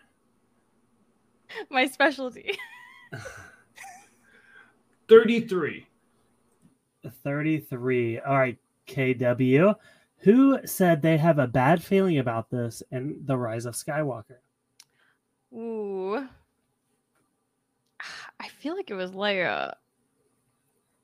[1.71, 2.59] My specialty.
[5.09, 5.87] 33.
[7.23, 8.19] 33.
[8.21, 9.75] All right, KW.
[10.19, 14.39] Who said they have a bad feeling about this in The Rise of Skywalker?
[15.55, 16.17] Ooh.
[18.41, 19.75] I feel like it was Leia.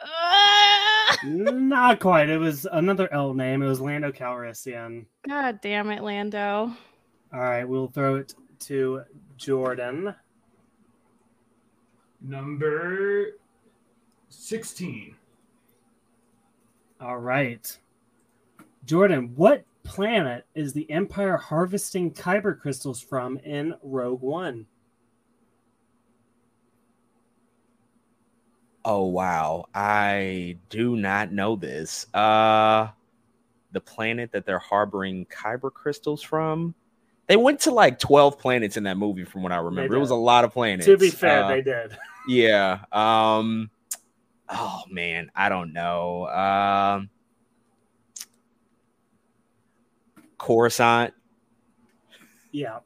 [0.01, 1.17] Ah!
[1.25, 2.29] Not quite.
[2.29, 3.63] It was another L name.
[3.63, 5.07] It was Lando Calrissian.
[5.27, 6.73] God damn it, Lando.
[7.33, 9.03] All right, we'll throw it to
[9.37, 10.15] Jordan.
[12.21, 13.33] Number
[14.29, 15.15] 16.
[17.01, 17.79] All right.
[18.85, 24.67] Jordan, what planet is the Empire harvesting kyber crystals from in Rogue One?
[28.85, 29.67] Oh wow.
[29.75, 32.07] I do not know this.
[32.15, 32.89] Uh
[33.73, 36.75] the planet that they're harboring kyber crystals from.
[37.27, 39.97] They went to like 12 planets in that movie from what I remember.
[39.97, 40.87] It was a lot of planets.
[40.87, 41.97] To be fair, Uh, they did.
[42.29, 42.81] Yeah.
[42.93, 43.71] Um
[44.49, 46.27] oh man, I don't know.
[46.29, 47.11] Um
[50.39, 51.15] Coruscant.
[52.53, 52.79] Yeah.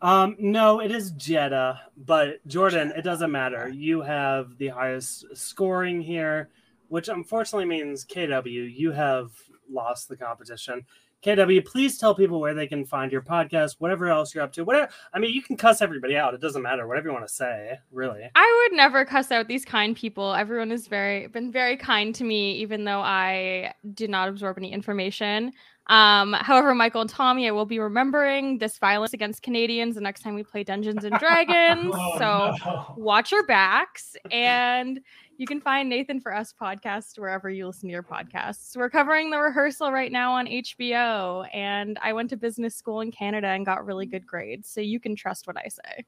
[0.00, 3.68] Um, no, it is Jedha, but Jordan, it doesn't matter.
[3.68, 6.50] You have the highest scoring here,
[6.88, 9.30] which unfortunately means KW, you have
[9.70, 10.84] lost the competition.
[11.22, 14.64] KW, please tell people where they can find your podcast, whatever else you're up to.
[14.64, 16.34] Whatever I mean, you can cuss everybody out.
[16.34, 16.88] It doesn't matter.
[16.88, 18.28] Whatever you want to say, really.
[18.34, 20.34] I would never cuss out these kind people.
[20.34, 24.72] Everyone has very been very kind to me, even though I did not absorb any
[24.72, 25.52] information.
[25.88, 30.22] Um, however, Michael and Tommy, I will be remembering this violence against Canadians the next
[30.22, 31.92] time we play Dungeons and Dragons.
[31.94, 32.94] Oh, so no.
[32.96, 35.00] watch your backs and
[35.38, 38.76] You can find Nathan for Us podcast wherever you listen to your podcasts.
[38.76, 43.10] We're covering the rehearsal right now on HBO, and I went to business school in
[43.10, 46.04] Canada and got really good grades, so you can trust what I say.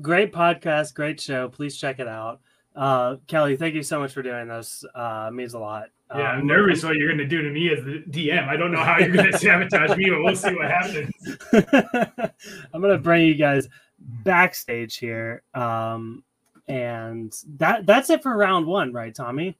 [0.00, 1.48] Great podcast, great show.
[1.48, 2.40] Please check it out.
[2.74, 4.82] Uh, Kelly, thank you so much for doing this.
[4.94, 5.88] Uh, means a lot.
[6.14, 8.48] Yeah, Um, I'm nervous what you're going to do to me as the DM.
[8.48, 11.12] I don't know how you're going to sabotage me, but we'll see what happens.
[12.72, 15.42] I'm gonna bring you guys backstage here.
[15.54, 16.24] Um,
[16.66, 19.56] and that that's it for round one, right, Tommy?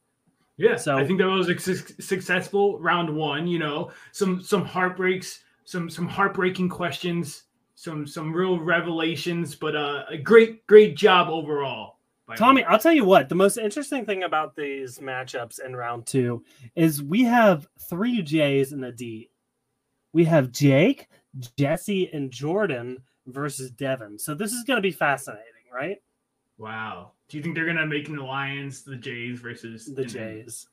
[0.57, 3.47] Yeah, So- I think that was a su- successful round one.
[3.47, 7.45] You know, some some heartbreaks, some some heartbreaking questions,
[7.75, 11.98] some some real revelations, but uh, a great great job overall.
[12.37, 16.45] Tommy, I'll tell you what, the most interesting thing about these matchups in round two
[16.77, 19.31] is we have three J's and a D.
[20.13, 21.09] We have Jake,
[21.57, 24.19] Jesse, and Jordan versus Devin.
[24.19, 25.99] So this is going to be fascinating, right?
[26.59, 27.13] Wow.
[27.29, 30.67] Do you think they're gonna make an alliance, the Jays versus The and J's.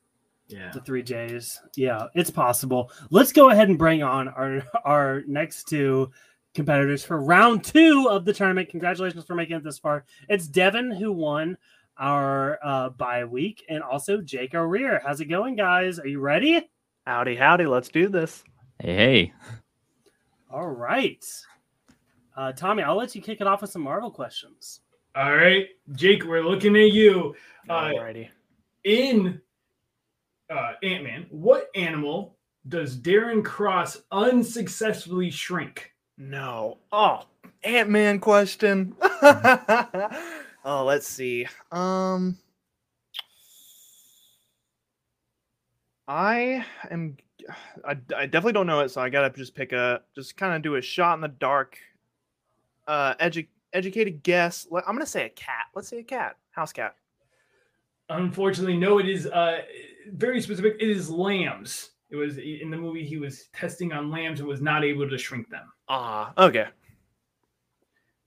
[0.48, 0.70] Yeah.
[0.72, 1.60] The three J's.
[1.76, 2.90] Yeah, it's possible.
[3.10, 6.10] Let's go ahead and bring on our our next two
[6.56, 8.68] competitors for round two of the tournament.
[8.70, 10.04] Congratulations for making it this far.
[10.28, 11.56] It's Devin who won
[11.98, 15.00] our uh bye week, and also Jake O'Rear.
[15.04, 15.98] How's it going, guys?
[16.00, 16.68] Are you ready?
[17.06, 17.66] Howdy, howdy.
[17.66, 18.42] Let's do this.
[18.80, 19.32] Hey, hey.
[20.50, 21.24] All right.
[22.36, 24.80] Uh Tommy, I'll let you kick it off with some Marvel questions.
[25.14, 27.34] All right, Jake, we're looking at you.
[27.70, 28.28] Uh, Alrighty.
[28.84, 29.40] in
[30.50, 32.36] uh, Ant Man, what animal
[32.68, 35.92] does Darren Cross unsuccessfully shrink?
[36.18, 36.78] No.
[36.92, 37.22] Oh,
[37.62, 38.94] Ant Man question.
[39.02, 41.46] oh, let's see.
[41.70, 42.38] Um,
[46.08, 47.16] I am.
[47.84, 50.62] I, I definitely don't know it, so I gotta just pick a, just kind of
[50.62, 51.78] do a shot in the dark,
[52.88, 54.66] uh, edu- educated guess.
[54.72, 55.66] I'm gonna say a cat.
[55.74, 56.36] Let's say a cat.
[56.50, 56.96] House cat.
[58.08, 58.98] Unfortunately, no.
[58.98, 59.60] It is uh,
[60.12, 60.76] very specific.
[60.80, 61.90] It is lambs.
[62.08, 63.04] It was in the movie.
[63.04, 65.72] He was testing on lambs and was not able to shrink them.
[65.88, 66.66] Ah, okay.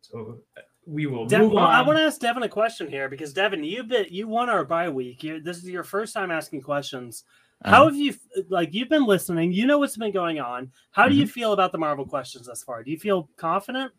[0.02, 1.74] So uh, we will Dev- move well, on.
[1.74, 4.66] I want to ask Devin a question here because Devin, you bit you won our
[4.66, 5.24] bye week.
[5.24, 7.24] you this is your first time asking questions.
[7.66, 8.16] How Um, have you
[8.50, 9.52] like you've been listening?
[9.52, 10.72] You know what's been going on.
[10.92, 12.84] How do you feel about the Marvel questions thus far?
[12.84, 13.92] Do you feel confident?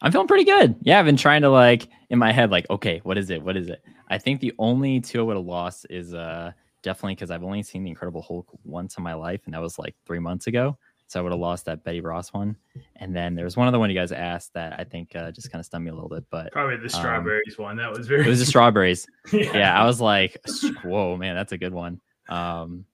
[0.00, 0.74] I'm feeling pretty good.
[0.80, 3.42] Yeah, I've been trying to like in my head, like, okay, what is it?
[3.42, 3.82] What is it?
[4.08, 6.52] I think the only two I would have lost is uh
[6.82, 9.78] definitely because I've only seen the Incredible Hulk once in my life, and that was
[9.78, 10.76] like three months ago.
[11.12, 12.56] So I would have lost that Betty Ross one.
[12.96, 15.60] And then there's one other one you guys asked that I think uh, just kind
[15.60, 17.76] of stunned me a little bit, but Probably the um, strawberries one.
[17.76, 18.24] That was very.
[18.24, 19.06] it was the strawberries.
[19.32, 19.54] yeah.
[19.54, 20.38] yeah, I was like,
[20.82, 22.00] whoa, man, that's a good one.
[22.30, 22.86] Um,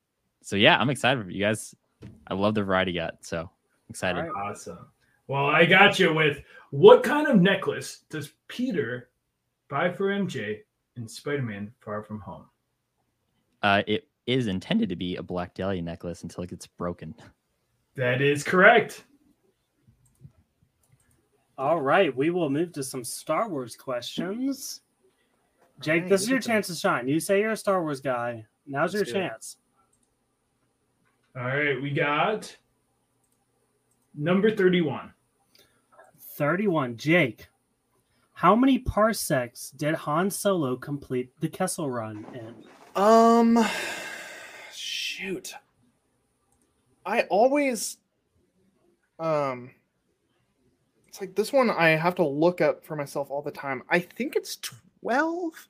[0.43, 1.77] so yeah, I'm excited for you guys.
[2.27, 3.51] I love the variety you got, so
[3.89, 4.23] excited.
[4.23, 4.51] Right.
[4.51, 4.89] Awesome.
[5.29, 6.43] Well, I got you with
[6.73, 9.11] what kind of necklace does Peter
[9.69, 10.63] buy for MJ
[10.97, 12.47] in Spider-Man: Far From Home?
[13.63, 17.15] Uh, it is intended to be a Black Dahlia necklace until it gets broken.
[17.99, 19.07] That is correct.
[21.59, 24.83] All right, we will move to some Star Wars questions.
[25.81, 27.09] Jake, right, this is your at chance to shine.
[27.09, 28.47] You say you're a Star Wars guy.
[28.69, 29.31] Now's Let's your do it.
[29.31, 29.57] chance.
[31.37, 32.57] All right, we got
[34.15, 35.13] number 31.
[36.21, 36.97] 31.
[36.97, 37.49] Jake,
[38.33, 42.55] how many parsecs did Han Solo complete the Kessel Run in?
[42.95, 43.59] Um,
[44.73, 45.53] shoot.
[47.09, 47.97] I always,
[49.19, 49.71] um,
[51.09, 53.83] it's like this one I have to look up for myself all the time.
[53.89, 54.57] I think it's
[55.01, 55.69] 12.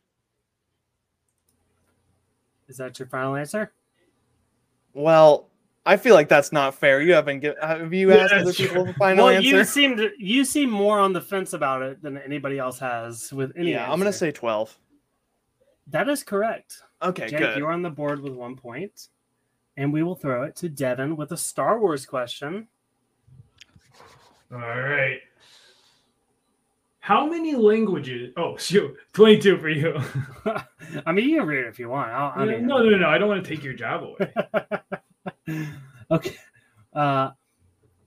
[2.67, 3.73] Is that your final answer?
[4.95, 5.49] Well,
[5.87, 7.01] I feel like that's not fair.
[7.01, 8.93] You haven't given, have you Yeah, asked other that's people true.
[8.93, 9.49] the final well, answer?
[9.49, 13.53] you seem you seem more on the fence about it than anybody else has with
[13.57, 13.71] any.
[13.71, 14.77] yeah, I'm going to say 12.
[15.87, 16.83] that is correct.
[17.01, 17.59] Okay, Jake, good.
[17.59, 19.07] you're on the board with one point,
[19.79, 22.67] and we will throw it to Devin with a Star Wars question.
[24.53, 25.21] All right.
[26.99, 28.35] How many languages?
[28.37, 29.97] Oh, shoot, 22 for you.
[31.07, 32.11] I mean, you can read it if you want.
[32.11, 33.09] I'll, I mean, no, no, no, no.
[33.09, 35.67] I don't want to take your job away.
[36.11, 36.37] okay.
[36.93, 37.31] Uh,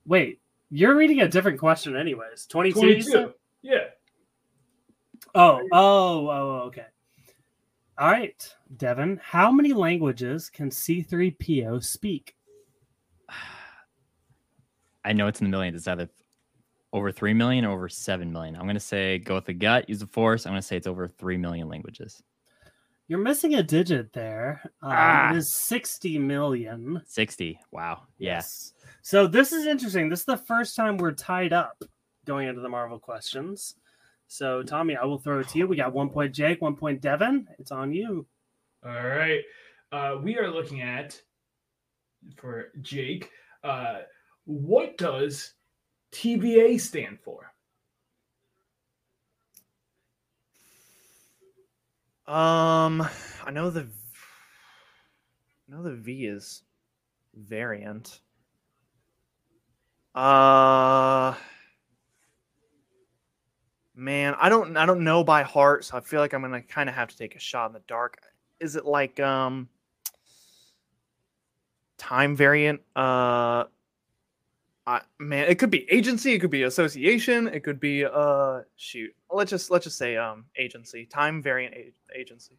[0.06, 2.48] wait, you're reading a different question, anyways.
[2.48, 2.80] 22.
[2.80, 3.34] 22.
[3.62, 3.78] Yeah.
[5.34, 6.86] Oh, oh, oh, okay.
[7.98, 9.20] All right, Devin.
[9.24, 12.36] How many languages can C3PO speak?
[15.06, 15.76] I know it's in the millions.
[15.76, 16.10] It's either
[16.94, 18.56] over 3 million or over 7 million.
[18.56, 20.46] I'm going to say go with the gut, use the force.
[20.46, 22.22] I'm going to say it's over 3 million languages.
[23.08, 24.62] You're missing a digit there.
[24.82, 25.32] Um, Ah.
[25.34, 27.02] It is 60 million.
[27.06, 27.60] 60.
[27.72, 28.04] Wow.
[28.18, 28.74] Yes.
[29.02, 30.08] So this is interesting.
[30.10, 31.84] This is the first time we're tied up
[32.26, 33.76] going into the Marvel questions.
[34.32, 35.68] So, Tommy, I will throw it to you.
[35.68, 37.50] We got one point Jake, one point Devin.
[37.60, 38.26] It's on you.
[38.82, 39.42] All right.
[39.92, 41.22] Uh, we are looking at
[42.38, 43.30] for Jake.
[43.62, 44.00] Uh,
[44.46, 45.52] what does
[46.14, 47.52] TVA stand for?
[52.26, 53.06] Um,
[53.46, 53.82] I know the
[55.68, 56.64] I know the V is
[57.36, 58.22] variant.
[60.16, 61.36] Uh
[63.96, 66.90] man, I don't I don't know by heart, so I feel like I'm gonna kind
[66.90, 68.18] of have to take a shot in the dark.
[68.60, 69.70] Is it like um
[71.98, 72.82] time variant?
[72.96, 73.66] Uh
[74.88, 79.14] I, man, it could be agency, it could be association, it could be uh shoot.
[79.30, 82.58] Let's just let's just say um agency, time variant a- agency.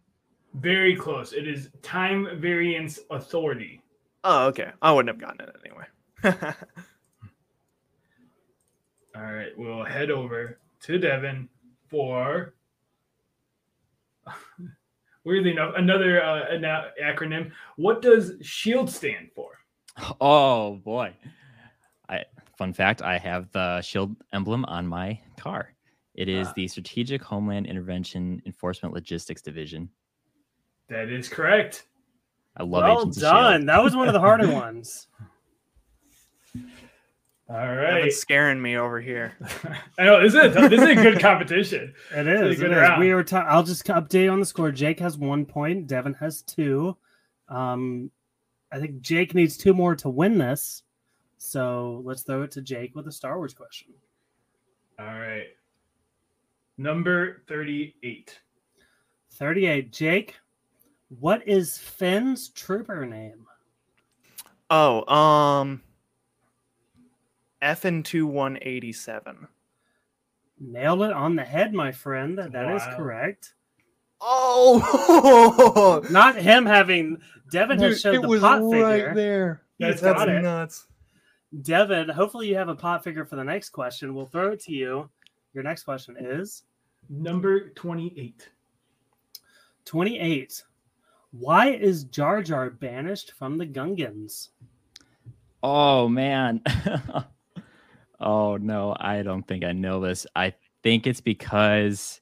[0.55, 1.33] Very close.
[1.33, 3.80] It is Time Variance Authority.
[4.22, 4.70] Oh, okay.
[4.83, 5.87] I wouldn't have gotten it anyway.
[9.14, 11.49] All right, we'll head over to Devin
[11.89, 12.55] for
[15.24, 17.51] weirdly enough another uh, ana- acronym.
[17.76, 19.51] What does SHIELD stand for?
[20.20, 21.14] Oh boy.
[22.09, 22.24] I
[22.57, 25.74] fun fact, I have the shield emblem on my car.
[26.14, 26.53] It is Ah.
[26.57, 29.89] the Strategic Homeland Intervention Enforcement Logistics Division.
[30.89, 31.85] That is correct.
[32.57, 32.87] I love it.
[32.89, 33.61] well Agents done.
[33.62, 33.68] Shield.
[33.70, 35.09] That was one of the harder ones.
[37.53, 37.77] All
[38.07, 39.35] it's scaring me over here.
[39.99, 41.93] I know this is a, this is a good competition.
[42.11, 42.99] It It's a good it is.
[42.99, 43.23] We were.
[43.23, 44.73] Ta- I'll just update on the score.
[44.73, 45.87] Jake has one point.
[45.87, 46.97] Devin has two.
[47.49, 48.11] Um,
[48.73, 50.83] I think Jake needs two more to win this.
[51.37, 53.93] So let's throw it to Jake with a Star Wars question.
[54.99, 55.49] All right.
[56.79, 58.41] Number 38.
[59.33, 59.93] Thirty-eight.
[59.93, 60.37] Jake,
[61.21, 63.45] what is Finn's trooper name?
[64.71, 65.83] Oh, um
[67.63, 69.47] FN two one eighty seven.
[70.61, 72.37] Nailed it on the head, my friend.
[72.39, 72.97] That that is Wow.
[72.97, 73.55] correct.
[74.21, 77.19] Oh, Not him having.
[77.51, 79.13] Devin has showed the pot figure.
[79.15, 79.63] there.
[79.81, 80.43] That's That's got it.
[80.43, 80.87] nuts.
[81.63, 84.15] Devin, hopefully you have a pot figure for the next question.
[84.15, 85.11] We'll throw it to you.
[85.55, 86.63] Your next question is
[87.11, 88.49] Number 28.
[89.85, 90.63] 28.
[91.33, 94.49] Why is Jar Jar banished from the Gungans?
[95.63, 96.63] Oh man.
[98.23, 100.27] oh no, I don't think I know this.
[100.35, 102.20] I think it's because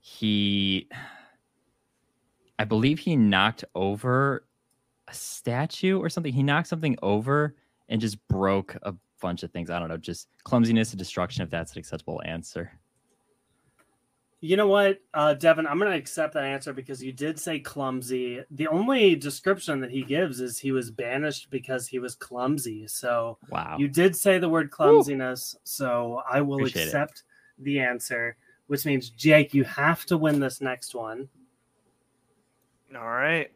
[0.00, 0.88] he
[2.58, 4.44] I believe he knocked over
[5.06, 6.32] a statue or something.
[6.32, 7.54] He knocked something over
[7.88, 9.70] and just broke a bunch of things.
[9.70, 12.77] I don't know, just clumsiness and destruction if that's an acceptable answer.
[14.40, 15.66] You know what, uh, Devin?
[15.66, 18.40] I'm going to accept that answer because you did say clumsy.
[18.52, 22.86] The only description that he gives is he was banished because he was clumsy.
[22.86, 23.76] So Wow.
[23.80, 25.56] you did say the word clumsiness.
[25.64, 26.86] So I will Appreciate it.
[26.86, 27.24] accept
[27.58, 28.36] the answer,
[28.68, 31.28] which means, Jake, you have to win this next one.
[32.96, 33.50] All right.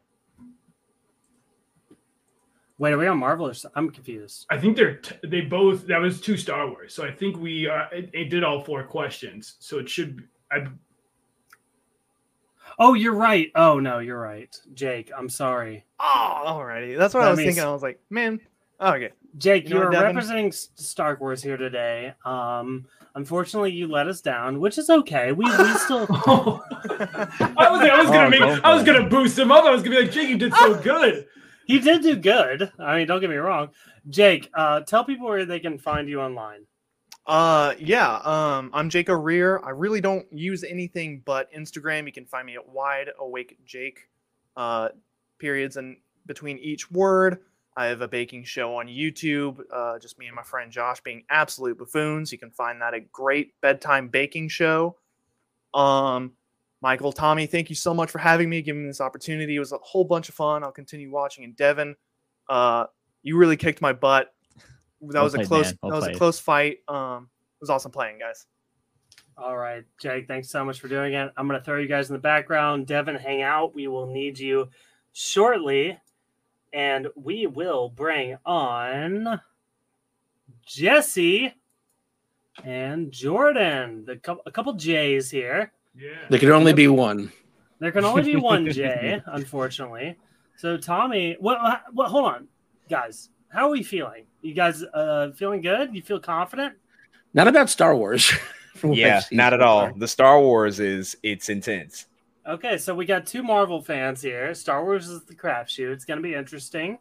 [2.79, 4.47] Wait, are we on Marvel or so- I'm confused.
[4.51, 6.93] I think they're t- they both that was two Star Wars.
[6.93, 9.55] So I think we uh it, it did all four questions.
[9.61, 10.67] So it should I
[12.79, 13.51] Oh, you're right.
[13.55, 14.55] Oh, no, you're right.
[14.75, 15.85] Jake, I'm sorry.
[16.01, 16.97] Oh, alrighty.
[16.97, 17.69] That's what That I was means- thinking.
[17.69, 18.41] I was like, man.
[18.81, 19.11] Oh, okay.
[19.39, 22.15] Jake, You know you what, are representing Star Wars here today.
[22.25, 25.33] Um, unfortunately, you let us down, which is okay.
[25.33, 26.07] We we still.
[26.11, 29.65] I was I was gonna Oh, make go I was gonna boost him up.
[29.65, 31.27] I was gonna be like, Jake, you did so good.
[31.67, 32.73] he did do good.
[32.79, 33.69] I mean, don't get me wrong.
[34.11, 36.67] Jake, uh, tell people where they can find you online.
[37.27, 38.17] Uh, yeah.
[38.17, 39.61] Um, I'm Jake O'Rear.
[39.65, 42.07] I really don't use anything but Instagram.
[42.07, 44.09] You can find me at Wide Awake Jake.
[44.57, 44.89] Uh,
[45.39, 45.97] periods and
[46.27, 47.39] between each word.
[47.77, 49.61] I have a baking show on YouTube.
[49.73, 52.31] Uh, just me and my friend Josh being absolute buffoons.
[52.31, 54.97] You can find that a great bedtime baking show.
[55.73, 56.33] Um,
[56.83, 59.57] Michael, Tommy, thank you so much for having me, giving me this opportunity.
[59.57, 60.65] It was a whole bunch of fun.
[60.65, 61.45] I'll continue watching.
[61.45, 61.97] And Devin,
[62.49, 62.87] uh,
[63.23, 64.35] you really kicked my butt.
[65.03, 65.75] That Well was a close.
[65.83, 66.79] Well that was a close fight.
[66.89, 68.47] Um, it was awesome playing, guys.
[69.37, 71.33] All right, Jake, thanks so much for doing it.
[71.37, 72.87] I'm going to throw you guys in the background.
[72.87, 73.75] Devin, hang out.
[73.75, 74.69] We will need you
[75.13, 75.99] shortly.
[76.73, 79.41] And we will bring on
[80.67, 81.55] Jesse
[82.65, 84.05] and Jordan.
[84.05, 85.73] The cou- a couple J's here.
[85.97, 86.11] Yeah.
[86.31, 87.33] There can only be one.
[87.79, 90.17] There can only be one J, unfortunately.
[90.57, 91.83] So Tommy, what?
[91.93, 92.09] What?
[92.09, 92.49] Hold on,
[92.89, 93.29] guys.
[93.53, 94.25] How are we feeling?
[94.41, 95.95] You guys uh, feeling good?
[95.95, 96.75] You feel confident?
[97.35, 98.27] Not about Star Wars.
[98.77, 99.89] from what I've Yeah, not at all.
[99.91, 99.95] far.
[99.99, 102.07] The Star Wars is it's intense.
[102.47, 104.53] Okay, so we got two Marvel fans here.
[104.55, 105.93] Star Wars is the crapshoot.
[105.93, 106.99] It's going to be interesting.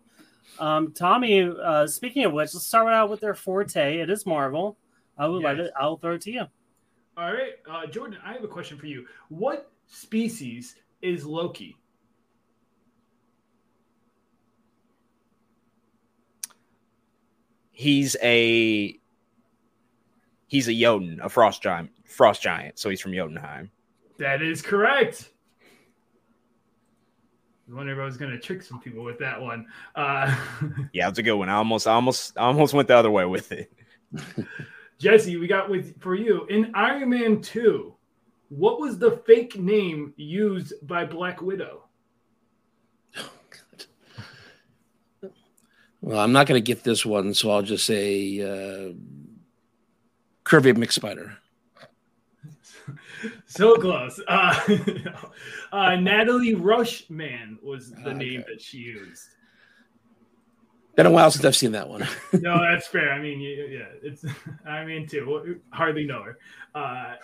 [0.59, 3.99] Um, Tommy, uh, speaking of which, let's start out with their forte.
[3.99, 4.77] It is Marvel.
[5.17, 5.67] I will let Yes.
[5.67, 5.73] it.
[5.79, 6.43] I'll throw it to you.
[7.17, 9.05] All right, uh, Jordan, I have a question for you.
[9.29, 11.75] What species is Loki?
[17.81, 18.95] He's a
[20.45, 22.77] he's a Jotun, a frost giant, frost giant.
[22.77, 23.71] So he's from Jotunheim.
[24.19, 25.31] That is correct.
[27.67, 29.65] I wonder if I was going to trick some people with that one.
[29.95, 30.31] Uh,
[30.93, 31.49] Yeah, it's a good one.
[31.49, 33.73] I almost, I almost, I almost went the other way with it.
[34.99, 37.95] Jesse, we got with for you in Iron Man Two.
[38.49, 41.85] What was the fake name used by Black Widow?
[46.01, 48.93] Well, I'm not going to get this one, so I'll just say uh,
[50.45, 51.35] Curvy McSpider.
[53.45, 54.19] So close.
[54.27, 54.59] Uh,
[55.71, 59.35] uh, Natalie Rushman was the name that she used.
[60.95, 62.07] Been a while since I've seen that one.
[62.33, 63.11] No, that's fair.
[63.11, 64.25] I mean, yeah, it's.
[64.65, 65.59] I mean, too.
[65.71, 66.39] Hardly know her.
[66.73, 67.15] Uh,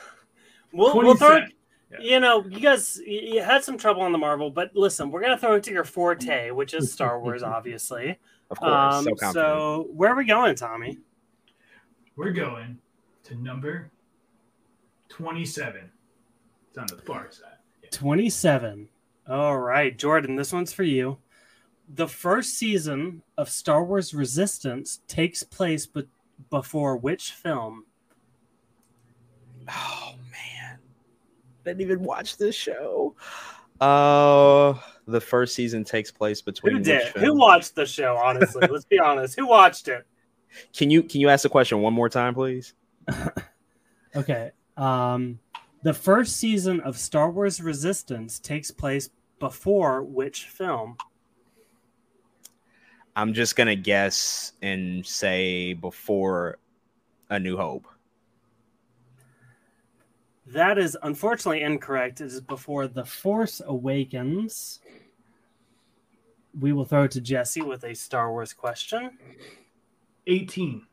[0.72, 1.54] We'll, we'll throw it.
[1.92, 1.98] Yeah.
[2.02, 5.22] You know, you guys you you had some trouble on the Marvel, but listen, we're
[5.22, 8.20] gonna throw it to your forte, which is Star Wars, obviously.
[8.50, 9.34] Of course, Um, so confident.
[9.34, 11.00] so where are we going, Tommy?
[12.16, 12.78] We're going
[13.24, 13.92] to number
[15.10, 15.90] twenty-seven.
[16.70, 17.54] It's on the far side.
[17.92, 18.90] 27.
[19.30, 21.18] All right, Jordan, this one's for you.
[21.96, 26.08] The first season of Star Wars Resistance takes place be-
[26.50, 27.86] before which film?
[29.70, 30.80] Oh man,
[31.66, 33.16] didn't even watch this show.
[33.80, 34.74] Uh,
[35.08, 37.08] the first season takes place between Who did?
[37.16, 38.68] Who watched the show, honestly?
[38.70, 39.36] Let's be honest.
[39.38, 40.06] Who watched it?
[40.76, 42.74] Can you can you ask the question one more time, please?
[44.16, 44.52] Okay.
[44.76, 45.40] Um,
[45.84, 50.98] the first season of Star Wars Resistance takes place before which film?
[53.16, 56.58] I'm just gonna guess and say before
[57.30, 57.88] A New Hope.
[60.54, 62.22] That is unfortunately incorrect.
[62.22, 64.80] It is before The Force Awakens.
[66.58, 69.12] We will throw it to Jesse with a Star Wars question.
[70.26, 70.88] Eighteen.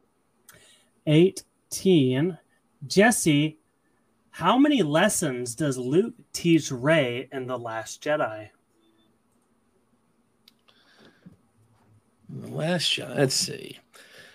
[1.06, 2.38] 18.
[2.86, 3.58] Jesse,
[4.30, 8.48] how many lessons does Luke teach Rey in The Last Jedi?
[12.28, 13.16] The last shot.
[13.16, 13.78] Let's see.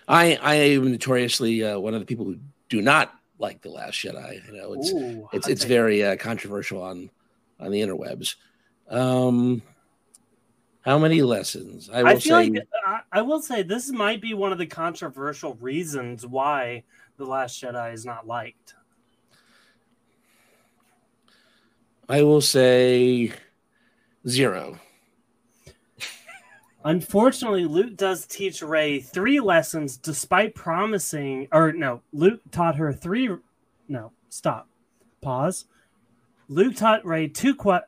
[0.08, 2.38] I I am notoriously uh, one of the people who
[2.70, 4.46] do not like the Last Jedi.
[4.46, 7.10] You know, it's Ooh, it's it's very uh, controversial on
[7.58, 8.36] on the interwebs.
[8.88, 9.62] Um,
[10.82, 11.90] how many lessons?
[11.90, 12.50] I will I feel say.
[12.50, 16.84] like I, I will say this might be one of the controversial reasons why
[17.16, 18.74] The Last Jedi is not liked.
[22.08, 23.32] I will say
[24.26, 24.78] zero.
[26.84, 33.28] Unfortunately, Luke does teach Rey three lessons despite promising, or no, Luke taught her three.
[33.88, 34.66] No, stop.
[35.20, 35.66] Pause.
[36.48, 37.54] Luke taught Rey two.
[37.54, 37.80] Qu-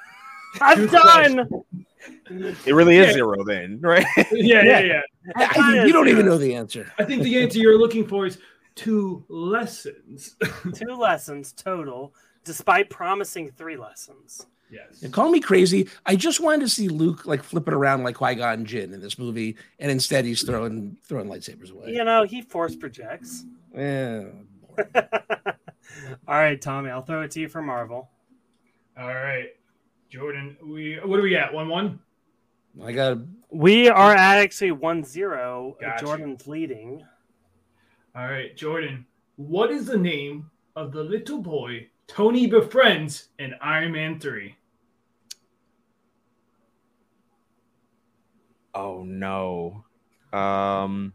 [0.60, 1.48] I'm Two done.
[2.66, 3.12] It really is Yeah.
[3.12, 4.04] zero then, right?
[4.32, 5.00] Yeah, yeah, yeah.
[5.36, 6.92] I, I you don't even know the answer.
[6.98, 8.38] I think the answer you're looking for is
[8.74, 10.36] two lessons.
[10.74, 12.12] two lessons total,
[12.44, 14.46] despite promising three lessons.
[14.72, 15.02] Yes.
[15.02, 15.88] And call me crazy.
[16.06, 19.18] I just wanted to see Luke like flipping around like Qui Gon Jinn in this
[19.18, 21.92] movie, and instead he's throwing throwing lightsabers away.
[21.92, 23.44] You know, he force projects.
[23.74, 24.24] Yeah.
[26.26, 28.08] All right, Tommy, I'll throw it to you for Marvel.
[28.98, 29.48] All right,
[30.08, 30.56] Jordan.
[30.64, 31.52] We what do we at?
[31.52, 32.00] One one.
[32.82, 33.18] I got
[33.50, 35.76] We are at actually 1 0.
[35.80, 36.04] Gotcha.
[36.04, 37.04] Jordan's leading.
[38.14, 39.06] All right, Jordan.
[39.36, 44.56] What is the name of the little boy Tony befriends in Iron Man Three?
[48.74, 49.84] Oh no.
[50.32, 51.12] Um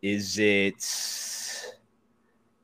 [0.00, 0.84] Is it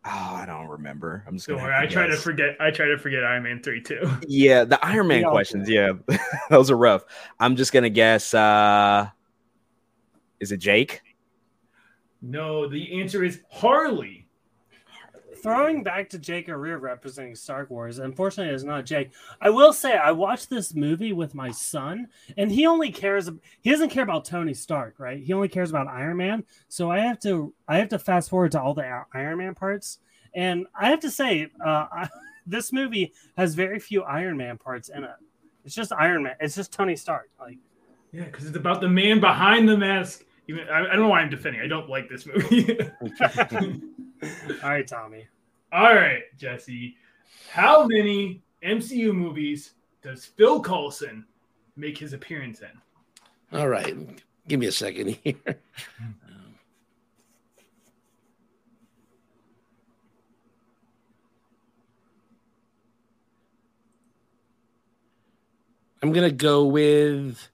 [0.07, 1.25] Oh, I don't remember.
[1.27, 2.57] I'm just Don't gonna worry, I try to forget.
[2.61, 4.11] I try to forget Iron Man Three too.
[4.27, 5.93] Yeah, the Iron Man questions, yeah.
[6.51, 7.05] Those are rough.
[7.41, 9.09] I'm just gonna guess uh
[10.41, 11.01] is it Jake?
[12.21, 14.24] No, the answer is Harley.
[15.45, 19.11] Throwing back to Jake O'Rear representing Star Wars, unfortunately, it's not Jake.
[19.43, 23.31] I will say, I watched this movie with my son, and he only cares.
[23.61, 25.23] He doesn't care about Tony Stark, right?
[25.23, 26.45] He only cares about Iron Man.
[26.69, 29.99] So I have to, I have to fast forward to all the Iron Man parts,
[30.33, 32.09] and I have to say, uh, I,
[32.47, 35.11] this movie has very few Iron Man parts in it.
[35.67, 36.37] It's just Iron Man.
[36.41, 37.29] It's just Tony Stark.
[37.39, 37.59] Like,
[38.13, 40.25] Yeah, because it's about the man behind the mask.
[40.49, 41.61] Even I, I don't know why I'm defending.
[41.61, 42.79] I don't like this movie.
[44.63, 45.27] all right, Tommy.
[45.75, 46.97] All right, Jesse.
[47.51, 49.73] How many MCU movies
[50.03, 51.27] does Phil Coulson
[51.75, 53.59] make his appearance in?
[53.59, 53.97] all right.
[54.47, 55.35] Give me a second here.
[66.01, 67.49] I'm gonna go with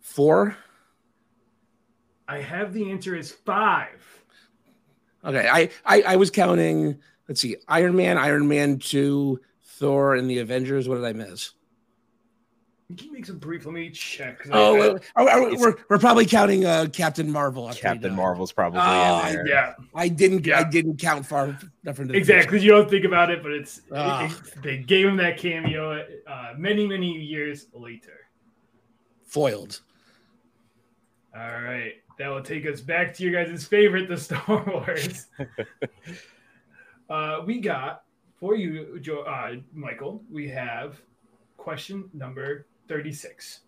[0.00, 0.56] four.
[2.28, 4.00] I have the answer as five.
[5.24, 7.00] Okay, I, I I was counting.
[7.28, 10.88] Let's see, Iron Man, Iron Man Two, Thor, and the Avengers.
[10.88, 11.52] What did I miss?
[12.98, 13.64] Can you make some brief?
[13.64, 14.46] Let me check.
[14.52, 17.72] Oh, I- uh, oh, oh, we're, we're probably counting uh, Captain Marvel.
[17.72, 18.14] Captain.
[18.14, 19.48] Marvel's probably Oh, in there.
[19.48, 20.46] yeah, I didn't.
[20.52, 22.60] I didn't count far enough into exactly.
[22.60, 24.26] You don't think about it, but it's it- Ah.
[24.26, 28.20] it- they gave him that cameo uh, many many years later.
[29.26, 29.80] Foiled.
[31.34, 35.26] All right, that will take us back to your guys' favorite, the Star Wars.
[37.10, 38.04] uh, we got
[38.38, 40.22] for you, Joe, uh, Michael.
[40.30, 41.00] We have
[41.56, 43.60] question number thirty-six.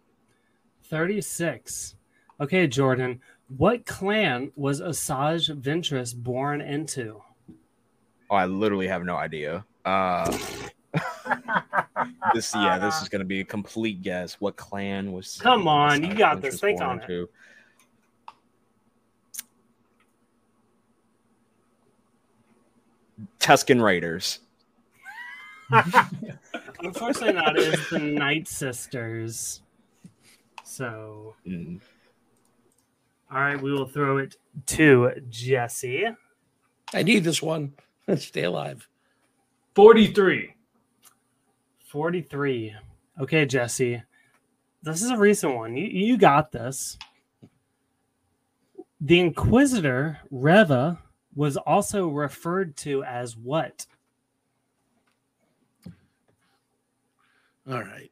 [0.88, 1.96] 36.
[2.40, 3.20] Okay, Jordan.
[3.56, 7.22] What clan was Asajj Ventress born into?
[8.30, 9.64] Oh, I literally have no idea.
[9.84, 10.30] Uh,
[12.34, 14.34] this, yeah, this is gonna be a complete guess.
[14.40, 15.38] What clan was?
[15.40, 16.60] Come on, you got Ventress this.
[16.60, 17.06] Think born on it.
[23.46, 24.40] Tusken Raiders.
[26.80, 27.56] Unfortunately, not.
[27.56, 29.62] It's the Night Sisters.
[30.64, 31.80] So, Mm.
[33.30, 34.34] all right, we will throw it
[34.66, 36.06] to Jesse.
[36.92, 37.74] I need this one.
[38.16, 38.88] Stay alive.
[39.76, 40.52] Forty-three.
[41.86, 42.74] 43.
[43.20, 44.02] Okay, Jesse.
[44.82, 45.76] This is a recent one.
[45.76, 46.98] You, you got this.
[49.00, 50.98] The Inquisitor, Reva,
[51.36, 53.86] was also referred to as what?
[57.70, 58.10] All right.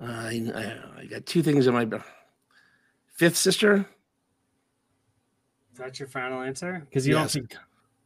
[0.00, 1.88] I, I, I got two things in my
[3.16, 3.84] fifth sister.
[5.72, 6.86] Is that your final answer?
[6.88, 7.32] Because you Yes.
[7.34, 7.56] don't think.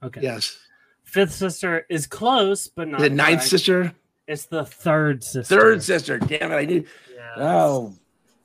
[0.03, 0.21] Okay.
[0.23, 0.59] Yes.
[1.05, 3.51] Fifth sister is close, but not The ninth correct.
[3.51, 3.93] sister.
[4.29, 5.57] It's the third sister.
[5.57, 6.19] Third sister.
[6.19, 6.57] Damn it!
[6.57, 6.85] I knew.
[7.15, 7.33] Yeah.
[7.37, 7.95] Oh,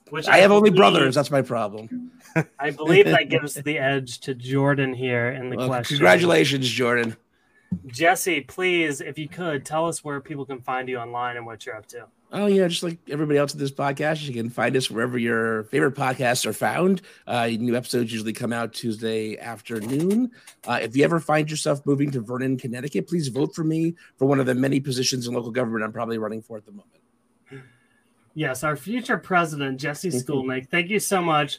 [0.10, 1.16] Which I have only brothers.
[1.16, 2.12] That's my problem.
[2.60, 5.98] I believe that gives the edge to Jordan here in the Well, question.
[5.98, 7.16] congratulations, Jordan.
[7.88, 11.66] Jesse, please, if you could, tell us where people can find you online and what
[11.66, 12.06] you're up to.
[12.32, 15.64] Oh yeah, just like everybody else in this podcast, you can find us wherever your
[15.66, 17.02] favorite podcasts are found.
[17.26, 20.32] Uh, new episodes usually come out Tuesday afternoon.
[20.66, 24.26] Uh, if you ever find yourself moving to Vernon, Connecticut, please vote for me for
[24.26, 26.98] one of the many positions in local government I'm probably running for at the moment.
[28.38, 30.70] Yes, our future president, Jesse Skolnick.
[30.70, 31.58] Thank you so much.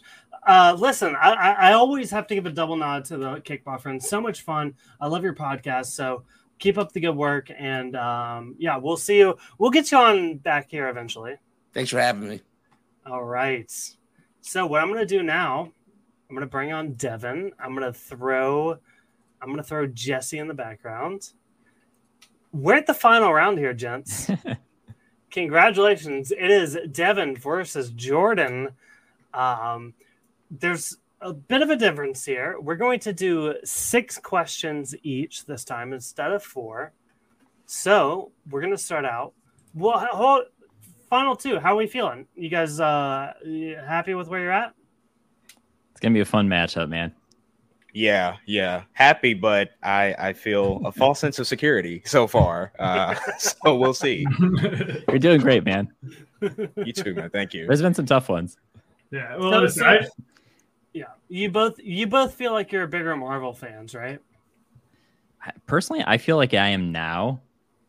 [0.48, 3.78] Uh, listen, I, I, I always have to give a double nod to the Kickball
[3.78, 4.08] friends.
[4.08, 4.74] So much fun.
[4.98, 5.88] I love your podcast.
[5.88, 6.22] So
[6.58, 7.50] keep up the good work.
[7.54, 9.36] And um, yeah, we'll see you.
[9.58, 11.36] We'll get you on back here eventually.
[11.74, 12.40] Thanks for having me.
[13.04, 13.70] All right.
[14.40, 15.70] So what I'm going to do now,
[16.30, 17.52] I'm going to bring on Devin.
[17.60, 18.78] I'm going to throw,
[19.42, 21.30] I'm going to throw Jesse in the background.
[22.52, 24.30] We're at the final round here, gents.
[25.30, 26.32] Congratulations.
[26.32, 28.70] It is Devin versus Jordan.
[29.34, 29.92] Um,
[30.50, 32.56] there's a bit of a difference here.
[32.60, 36.92] We're going to do six questions each this time instead of four.
[37.66, 39.32] So we're going to start out.
[39.74, 40.44] Well, hold,
[41.10, 41.58] final two.
[41.58, 42.26] How are we feeling?
[42.34, 43.32] You guys uh,
[43.86, 44.74] happy with where you're at?
[45.90, 47.12] It's gonna be a fun matchup, man.
[47.92, 52.72] Yeah, yeah, happy, but I I feel a false sense of security so far.
[52.78, 54.24] Uh, so we'll see.
[55.08, 55.92] You're doing great, man.
[56.76, 57.30] You too, man.
[57.30, 57.66] Thank you.
[57.66, 58.56] There's been some tough ones.
[59.10, 59.36] Yeah.
[59.36, 60.06] Well, So- listen, so- I,
[60.92, 64.20] Yeah, you both you both feel like you're bigger Marvel fans, right?
[65.66, 67.40] Personally, I feel like I am now.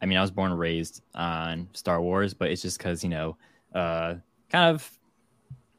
[0.02, 3.10] I mean, I was born and raised on Star Wars, but it's just because you
[3.10, 3.38] know,
[3.74, 4.16] uh,
[4.50, 4.89] kind of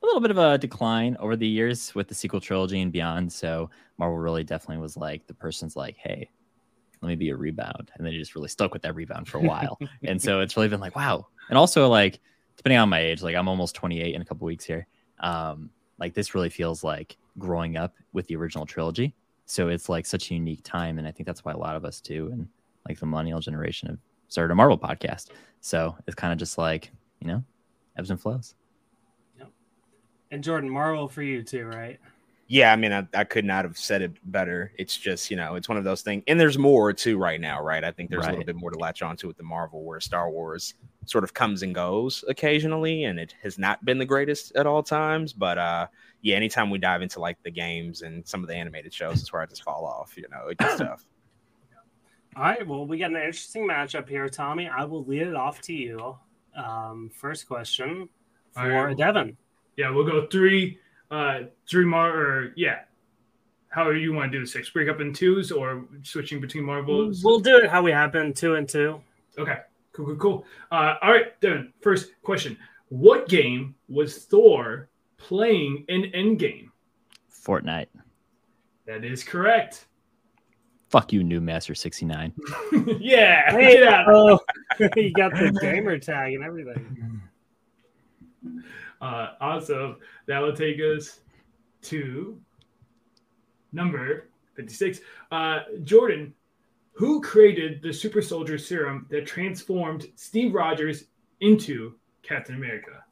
[0.03, 3.33] a little bit of a decline over the years with the sequel trilogy and beyond.
[3.33, 6.31] So Marvel really definitely was like the person's like, hey,
[7.03, 9.39] let me be a rebound, and then he just really stuck with that rebound for
[9.39, 9.79] a while.
[10.05, 11.27] and so it's really been like, wow.
[11.49, 12.21] And also like,
[12.57, 14.87] depending on my age, like I'm almost 28 in a couple weeks here.
[15.21, 15.71] Um,
[16.01, 19.15] like this really feels like growing up with the original trilogy.
[19.47, 21.85] So it's like such a unique time, and I think that's why a lot of
[21.85, 22.49] us too, and
[22.89, 23.99] like the millennial generation have
[24.29, 25.29] started a Marvel podcast.
[25.61, 26.91] So it's kind of just like
[27.21, 27.45] you know,
[27.97, 28.55] ebbs and flows.
[29.39, 29.49] Yep.
[30.31, 32.01] And Jordan, Marvel for you too, right?
[32.53, 34.73] Yeah, I mean, I, I could not have said it better.
[34.77, 36.25] It's just, you know, it's one of those things.
[36.27, 37.85] And there's more too right now, right?
[37.85, 40.29] I think there's a little bit more to latch onto with the Marvel, where Star
[40.29, 40.75] Wars
[41.07, 44.83] sort of comes and goes occasionally, and it has not been the greatest at all
[44.83, 45.33] times.
[45.33, 45.87] But uh,
[46.23, 49.33] yeah, anytime we dive into like the games and some of the animated shows, it's
[49.33, 50.17] where I just fall off.
[50.17, 51.07] You know, it's tough.
[52.35, 52.67] All right.
[52.67, 54.69] Well, we got an interesting matchup here, Tommy.
[54.69, 56.19] I will lead it off to you.
[56.57, 58.09] Um, first question
[58.51, 58.97] for right.
[58.97, 59.37] Devin.
[59.77, 60.81] Yeah, we'll go three,
[61.11, 62.81] uh, three more, or yeah,
[63.69, 64.71] however you want to do the six.
[64.71, 67.23] Break up in twos or switching between marbles.
[67.25, 69.01] We'll do it how we have been, two and two.
[69.39, 69.59] Okay,
[69.93, 70.45] cool, cool, cool.
[70.71, 71.73] Uh, all right, Devin.
[71.81, 72.57] First question:
[72.89, 76.69] What game was Thor playing in Endgame?
[77.33, 77.87] Fortnite.
[78.87, 79.87] That is correct.
[80.89, 82.33] Fuck you, NoobMaster69.
[83.01, 84.09] yeah, Hey, get out.
[84.09, 84.41] oh,
[84.97, 87.23] you got the gamer tag and everything.
[89.01, 89.97] Uh, awesome.
[90.27, 91.21] That will take us
[91.83, 92.39] to
[93.73, 95.01] number 56.
[95.31, 96.35] Uh, Jordan,
[96.93, 101.05] who created the super soldier serum that transformed Steve Rogers
[101.41, 103.05] into Captain America?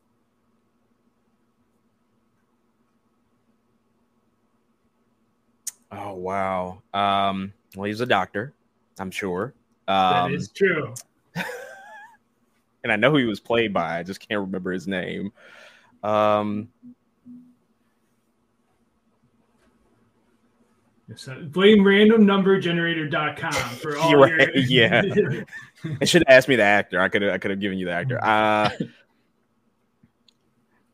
[5.90, 6.82] Oh wow.
[6.92, 8.52] Um, well, he's a doctor,
[8.98, 9.54] I'm sure.
[9.86, 10.92] That Um, is true.
[12.84, 13.98] and I know who he was played by.
[13.98, 15.32] I just can't remember his name.
[16.02, 16.68] Um,
[21.16, 25.02] So blame randomnumbergenerator.com for all You're your right, yeah.
[26.00, 27.00] I should have asked me the actor.
[27.00, 27.32] I could have.
[27.32, 28.20] I could have given you the actor.
[28.24, 28.70] Uh,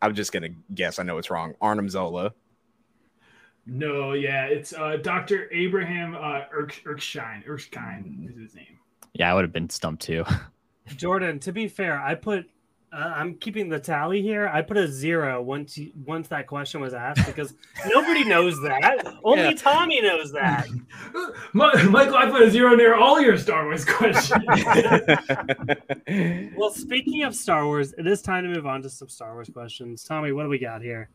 [0.01, 0.99] I'm just gonna guess.
[0.99, 1.55] I know it's wrong.
[1.63, 2.33] Arnim Zola.
[3.67, 5.51] no, yeah, it's uh, Dr.
[5.53, 7.43] Abraham uh, Erk- Erskine.
[7.49, 8.79] Erskine is his name.
[9.15, 10.25] Yeah, I would have been stumped too.
[10.97, 12.45] Jordan, to be fair, I put
[12.95, 14.47] uh, I'm keeping the tally here.
[14.49, 17.55] I put a zero once you, once that question was asked because
[17.87, 19.05] nobody knows that.
[19.25, 19.53] Only Yeah.
[19.55, 20.69] Tommy knows that.
[21.55, 24.45] Mi- Michael, I put a zero near all your Star Wars questions.
[26.57, 29.51] Well, speaking of Star Wars, it is time to move on to some Star Wars
[29.53, 30.05] questions.
[30.05, 31.09] Tommy, what do we got here?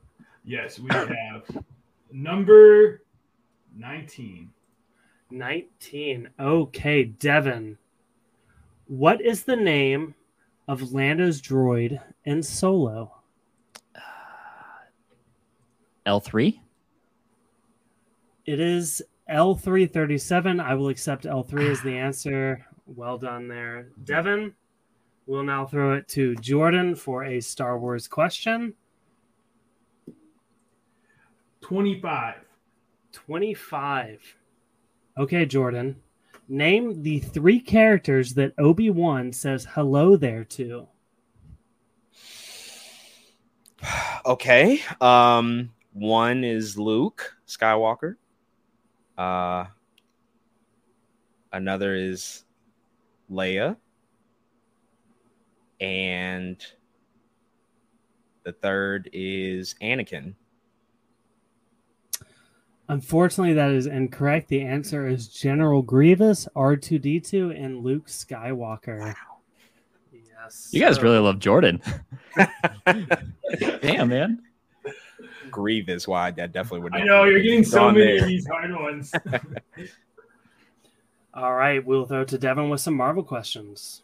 [0.44, 1.10] yes, we have
[2.12, 3.04] number
[3.78, 4.50] 19.
[5.32, 6.30] 19.
[6.40, 7.78] Okay, Devin.
[8.88, 10.16] What is the name
[10.70, 13.12] of Lando's droid in Solo?
[13.96, 14.00] Uh,
[16.06, 16.60] L3?
[18.46, 19.02] It is
[19.32, 20.64] L337.
[20.64, 22.04] I will accept L3 as the ah.
[22.04, 22.66] answer.
[22.86, 23.88] Well done there.
[24.04, 24.54] Devin,
[25.26, 28.76] we'll now throw it to Jordan for a Star Wars question.
[31.62, 32.36] 25.
[33.12, 34.36] 25.
[35.18, 35.96] Okay, Jordan.
[36.52, 40.88] Name the three characters that Obi Wan says hello there to.
[44.26, 44.82] okay.
[45.00, 48.16] Um, one is Luke Skywalker.
[49.16, 49.66] Uh,
[51.54, 52.46] another is
[53.30, 53.78] Leia,
[55.80, 56.66] and
[58.44, 60.34] the third is Anakin.
[62.90, 64.48] Unfortunately, that is incorrect.
[64.50, 69.14] The answer is General Grievous, R2D2, and Luke Skywalker.
[70.12, 70.70] Yes.
[70.72, 71.82] You guys So- really love Jordan.
[73.82, 74.42] Damn, man.
[75.52, 76.08] Grievous.
[76.08, 76.32] Why?
[76.32, 76.94] That definitely would.
[76.94, 77.02] Not.
[77.02, 78.24] I know, you're getting so many there.
[78.24, 79.12] of these hard ones.
[81.34, 84.02] All right, we'll throw it to Devin with some Marvel questions.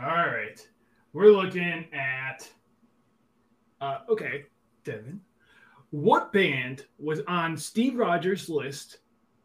[0.00, 0.66] All right.
[1.12, 2.48] We're looking at.
[3.80, 4.44] Uh, okay,
[4.84, 5.20] Devin.
[5.94, 8.98] What band was on Steve Rogers' list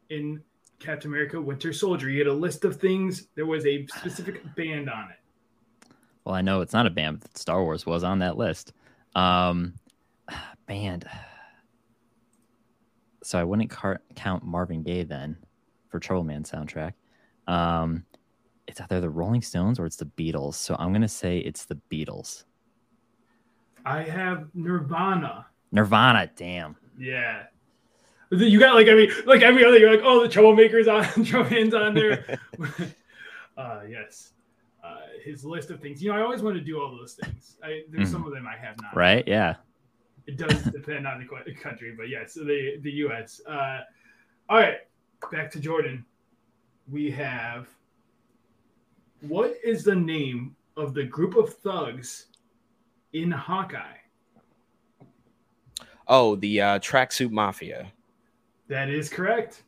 [0.10, 0.41] in
[0.80, 2.10] Captain America Winter Soldier?
[2.10, 3.28] He had a list of things.
[3.36, 5.93] There was a specific band on it.
[6.26, 8.74] Well, I know it's not a band, but Star Wars was on that list.
[9.14, 9.76] Um,
[10.66, 11.06] band.
[13.22, 15.38] So I wouldn't car- count Marvin Gaye then
[15.89, 16.93] for Trouble Man soundtrack.
[17.45, 18.06] Um,
[18.68, 20.56] it's either the Rolling Stones or it's the Beatles.
[20.56, 22.45] So I'm gonna say it's the Beatles.
[23.86, 25.45] I have Nirvana.
[25.72, 26.30] Nirvana.
[26.36, 26.76] Damn.
[26.97, 27.43] Yeah.
[28.32, 29.78] You got like every like every other.
[29.78, 32.39] You're like, oh, the troublemakers on Troubleman's on there.
[33.57, 34.34] uh, yes.
[34.84, 36.01] Uh, his list of things.
[36.01, 37.57] You know, I always want to do all those things.
[37.63, 38.11] I, there's Mhm.
[38.11, 38.95] some of them I have not.
[38.95, 39.28] Right?
[39.28, 39.55] Yeah.
[40.28, 43.41] It does depend on the country, but yes, the the U.S.
[43.47, 43.80] Uh,
[44.47, 44.78] all right,
[45.32, 46.05] back to Jordan.
[46.88, 47.67] We have.
[49.22, 52.28] What is the name of the group of thugs
[53.13, 53.97] in Hawkeye?
[56.10, 57.91] Oh, the uh, tracksuit mafia.
[58.68, 59.64] That is correct.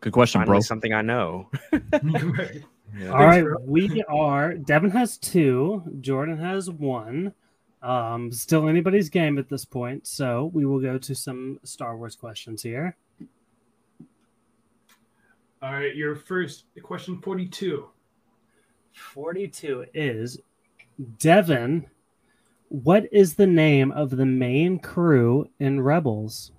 [0.00, 0.60] Good question, Finally, bro.
[0.60, 1.50] something I know.
[1.72, 4.54] All right, we are.
[4.54, 5.82] Devin has two.
[6.00, 7.32] Jordan has one.
[7.82, 10.06] Um, still anybody's game at this point.
[10.06, 12.96] So we will go to some Star Wars questions here.
[15.62, 17.86] All right, your first question, forty-two.
[18.92, 20.40] 42 is
[21.18, 21.86] Devin.
[22.70, 26.52] What is the name of the main crew in Rebels?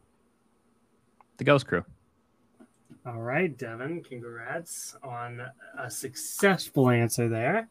[1.37, 1.85] The Ghost Crew.
[3.05, 5.41] All right, Devin, congrats on
[5.79, 7.69] a successful answer there.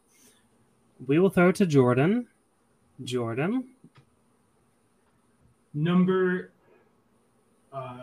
[1.05, 2.27] We will throw it to Jordan.
[3.03, 3.63] Jordan,
[5.73, 6.49] Number
[7.71, 8.01] uh,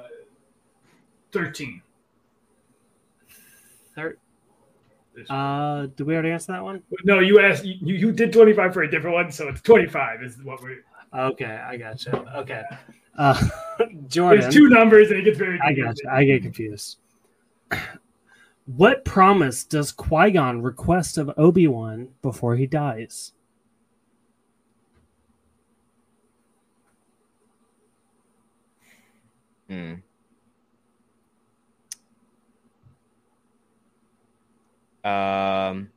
[1.32, 1.82] 13.
[3.94, 4.27] thir- This one.
[5.28, 6.82] Uh, did we already answer that one?
[7.04, 10.36] no, you asked, you, you did 25 for a different one, so it's 25 is
[10.42, 10.84] what we're.
[11.14, 12.12] Okay, I got you.
[12.12, 12.62] Okay,
[13.16, 13.48] uh,
[14.08, 14.40] Jordan.
[14.40, 16.10] There's two numbers and it gets very I got you.
[16.10, 16.98] I get confused.
[18.76, 23.32] What promise does Qui Gon request of Obi Wan before he dies?
[29.70, 29.94] Hmm.
[35.08, 35.90] Um,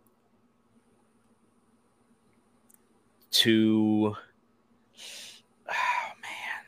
[3.31, 4.15] to
[5.69, 6.65] oh man,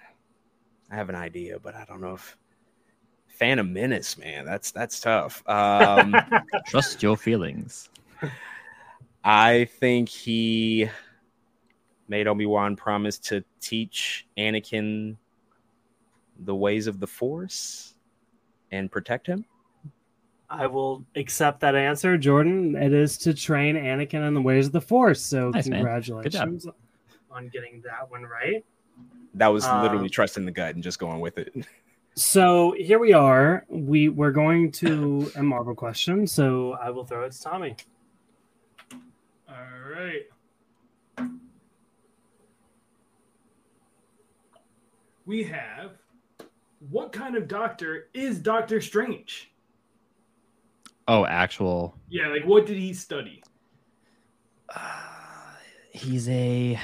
[0.91, 2.38] I have an idea, but I don't know if
[3.28, 5.48] Phantom Menace, man, that's that's tough.
[5.48, 6.16] Um,
[6.68, 7.89] Trust your feelings.
[9.24, 10.89] I think he
[12.08, 15.16] made Obi Wan promise to teach Anakin
[16.39, 17.96] the ways of the Force
[18.72, 19.46] and protect him.
[20.50, 22.76] I will accept that answer, Jordan.
[22.76, 25.22] It is to train Anakin in the ways of the Force.
[25.22, 26.68] So Nice, congratulations
[27.32, 28.64] on getting that one right.
[29.36, 31.54] That was literally Um, trusting the gut and just going with it.
[32.16, 33.66] So here we are.
[33.70, 36.28] We we're going to a Marvel question.
[36.28, 37.76] So I will throw it to Tommy.
[39.50, 39.56] All
[39.91, 40.22] right.
[45.26, 45.94] We have
[46.91, 49.52] what kind of doctor is Doctor Strange?
[51.08, 51.97] Oh, actual.
[52.10, 53.43] Yeah, like what did he study?
[55.91, 56.80] He's a.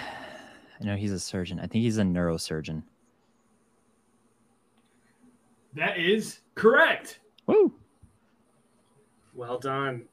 [0.80, 1.60] I know he's a surgeon.
[1.60, 2.84] I think he's a neurosurgeon.
[5.74, 7.20] That is correct.
[7.48, 7.74] Woo!
[9.34, 10.04] Well done.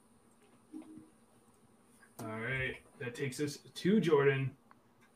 [2.21, 4.51] All right, that takes us to Jordan.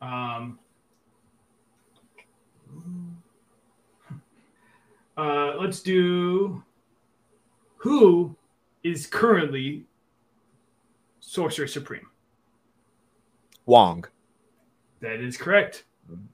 [0.03, 0.59] Um,
[5.16, 6.62] uh, let's do
[7.76, 8.36] who
[8.83, 9.85] is currently
[11.20, 12.07] Sorcerer Supreme.
[13.66, 14.05] Wong.
[15.01, 15.85] That is correct.
[16.11, 16.24] Mm-hmm.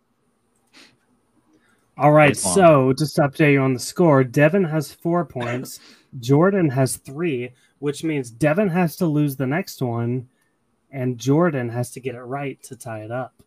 [1.99, 2.37] All right.
[2.37, 5.81] So just to update you on the score, Devin has four points.
[6.19, 10.29] Jordan has three, which means Devin has to lose the next one,
[10.91, 13.43] and Jordan has to get it right to tie it up.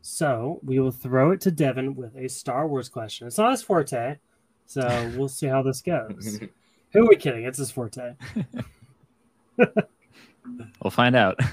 [0.00, 3.28] So we will throw it to Devin with a Star Wars question.
[3.28, 4.18] It's not his forte,
[4.66, 6.40] so we'll see how this goes.
[6.92, 7.44] Who are we kidding?
[7.44, 8.14] It's his forte.
[10.82, 11.38] We'll find out.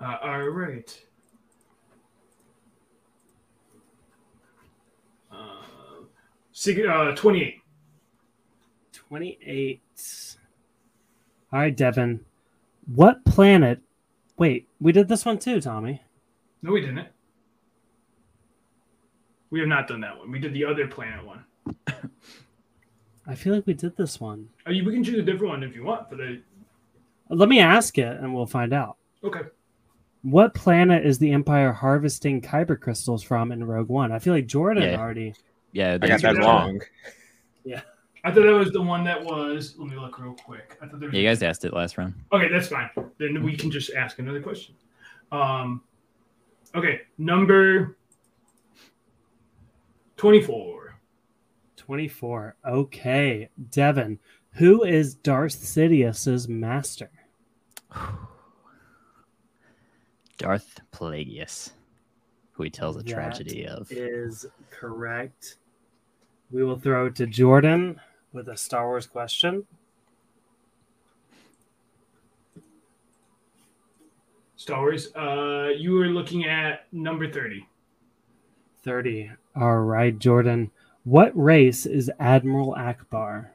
[0.00, 1.02] Uh, all right.
[5.32, 5.36] Uh,
[6.52, 7.56] sig- uh, 28.
[8.92, 9.80] 28.
[11.52, 12.24] All right, Devin.
[12.94, 13.80] What planet?
[14.36, 16.00] Wait, we did this one too, Tommy.
[16.62, 17.08] No, we didn't.
[19.50, 20.30] We have not done that one.
[20.30, 21.44] We did the other planet one.
[23.26, 24.48] I feel like we did this one.
[24.66, 26.38] Uh, you, we can choose a different one if you want, but I,
[27.28, 28.96] Let me ask it and we'll find out.
[29.24, 29.40] okay.
[30.22, 34.10] What planet is the Empire harvesting kyber crystals from in Rogue One?
[34.10, 34.98] I feel like Jordan Yeah.
[34.98, 35.32] already.
[35.72, 36.80] Yeah, I got answer that is- wrong.
[37.64, 37.82] Yeah.
[38.24, 39.76] I thought that was the one that was.
[39.78, 40.76] Let me look real quick.
[40.82, 41.14] I thought there was.
[41.14, 42.14] Yeah, you guys asked it last round.
[42.32, 42.90] Okay, that's fine.
[43.18, 44.74] Then we can just ask another question.
[45.30, 45.82] Um,
[46.74, 47.96] okay, number
[50.18, 50.74] twenty-four.
[51.88, 52.56] 24.
[52.66, 53.48] Okay.
[53.70, 54.18] Devin,
[54.50, 57.10] who is Darth Sidious's master?
[60.36, 61.70] Darth Plagueis,
[62.52, 63.90] who he tells a That tragedy of.
[63.90, 65.56] Is correct.
[66.50, 67.98] We will throw it to Jordan
[68.34, 69.66] with a Star Wars question.
[74.56, 75.14] Star Wars.
[75.14, 77.66] Uh, you are looking at number thirty.
[78.84, 79.30] 30.
[79.60, 80.70] All right, Jordan.
[81.02, 83.48] What race is Admiral Ackbar?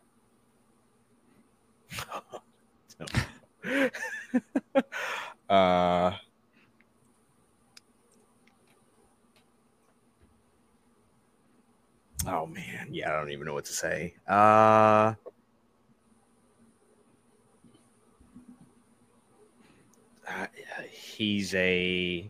[5.49, 6.11] uh,
[12.27, 14.15] oh man, yeah, I don't even know what to say.
[14.27, 15.13] Uh,
[20.27, 20.47] uh,
[20.91, 22.29] he's a.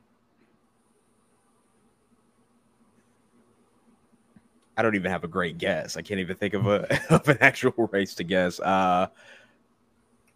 [4.75, 5.97] I don't even have a great guess.
[5.97, 8.59] I can't even think of a of an actual race to guess.
[8.59, 9.07] Uh,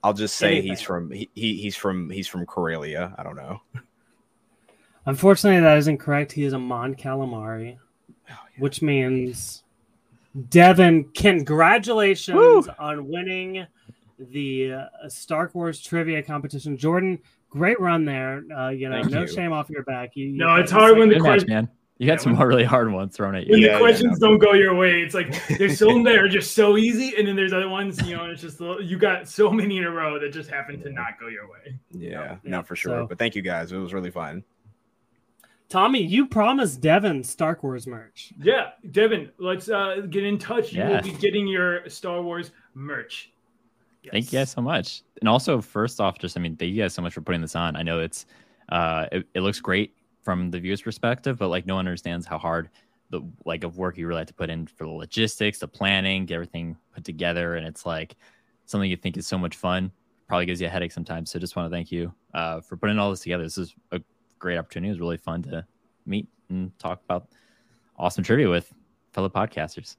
[0.04, 3.14] I'll just say he's from he, he he's from he's from Corellia.
[3.18, 3.62] I don't know.
[5.06, 6.34] Unfortunately, that isn't correct.
[6.34, 7.78] He is a Mon Calamari.
[8.30, 9.64] Oh which means
[10.50, 13.66] Devin, congratulations on winning
[14.20, 16.78] the uh, Star Wars trivia competition.
[16.78, 17.20] Jordan,
[17.50, 18.44] great run there.
[18.56, 19.28] Uh, you know, Thank no you.
[19.28, 20.12] shame off your back.
[20.16, 21.70] You, you No, it's hard when the question man.
[22.00, 23.52] You Yeah, got some when- more really hard ones thrown at you.
[23.54, 23.68] when you.
[23.68, 24.28] the Yeah, questions yeah.
[24.28, 25.02] don't go your way.
[25.02, 28.16] It's like there's some that are just so easy, and then there's other ones, you
[28.16, 30.80] know, and it's just the- you got so many in a row that just happen
[30.84, 31.76] to not go your way.
[31.92, 33.02] Yeah, Yeah, no, for sure.
[33.04, 33.72] so- But thank you guys.
[33.72, 34.44] It was really fun.
[35.70, 38.32] Tommy, you promised Devin Stark Wars merch.
[38.40, 40.72] Yeah, Devin, let's uh, get in touch.
[40.72, 40.90] You Yeah.
[40.92, 43.32] will be getting your Stark Wars merch.
[44.10, 45.02] Thank you guys so much.
[45.20, 47.56] And also, first off, just I mean, thank you guys so much for putting this
[47.58, 47.76] on.
[47.76, 48.26] I know it's
[48.70, 49.94] uh it, it looks great
[50.28, 52.70] from the viewer's perspective, but like no one understands how hard
[53.12, 56.26] the like of work you really have to put in for the logistics, the planning,
[56.26, 58.18] get everything put together, and it's like
[58.66, 59.90] something you think is so much fun.
[60.28, 61.32] Probably gives you a headache sometimes.
[61.32, 63.44] So just want to thank you uh for putting all this together.
[63.44, 64.02] This is a
[64.38, 64.90] great opportunity.
[64.90, 65.66] It was really fun to
[66.06, 67.30] meet and talk about
[67.98, 68.74] awesome trivia with
[69.14, 69.96] fellow podcasters.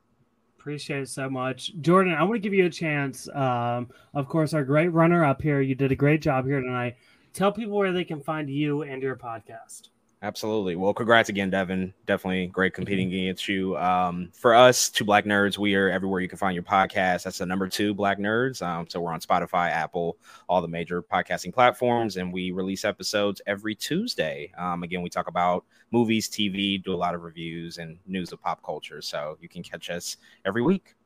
[0.59, 1.72] Appreciate it so much.
[1.81, 3.31] Jordan, I want to give you a chance.
[3.35, 5.62] Um, of course, our great runner up here.
[5.62, 6.97] You did a great job here tonight.
[7.33, 9.89] Tell people where they can find you and your podcast.
[10.21, 10.75] Absolutely.
[10.75, 11.95] Well, congrats again, Devin.
[12.07, 13.77] Definitely great competing against you.
[13.77, 17.23] Um, for us, two Black Nerds, we are everywhere you can find your podcast.
[17.23, 18.61] That's the number two Black Nerds.
[18.61, 23.41] Um, so we're on Spotify, Apple, all the major podcasting platforms, and we release episodes
[23.47, 24.51] every Tuesday.
[24.59, 28.43] Um, again, we talk about movies, TV, do a lot of reviews and news of
[28.43, 29.01] pop culture.
[29.01, 30.97] So you can catch us every week.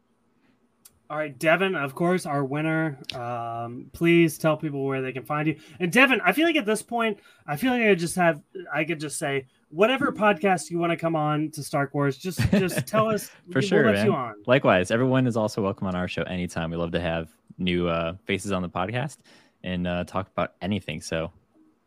[1.13, 2.99] All right, Devin, of course, our winner.
[3.15, 5.59] Um, please tell people where they can find you.
[5.79, 8.41] And Devin, I feel like at this point, I feel like I just have,
[8.73, 12.17] I could just say whatever podcast you want to come on to Stark Wars.
[12.17, 13.27] Just, just tell us.
[13.51, 14.07] For we'll sure, let man.
[14.07, 14.37] you on.
[14.47, 16.71] Likewise, everyone is also welcome on our show anytime.
[16.71, 19.19] We love to have new uh, faces on the podcast
[19.63, 21.03] and uh, talk about anything.
[21.03, 21.31] So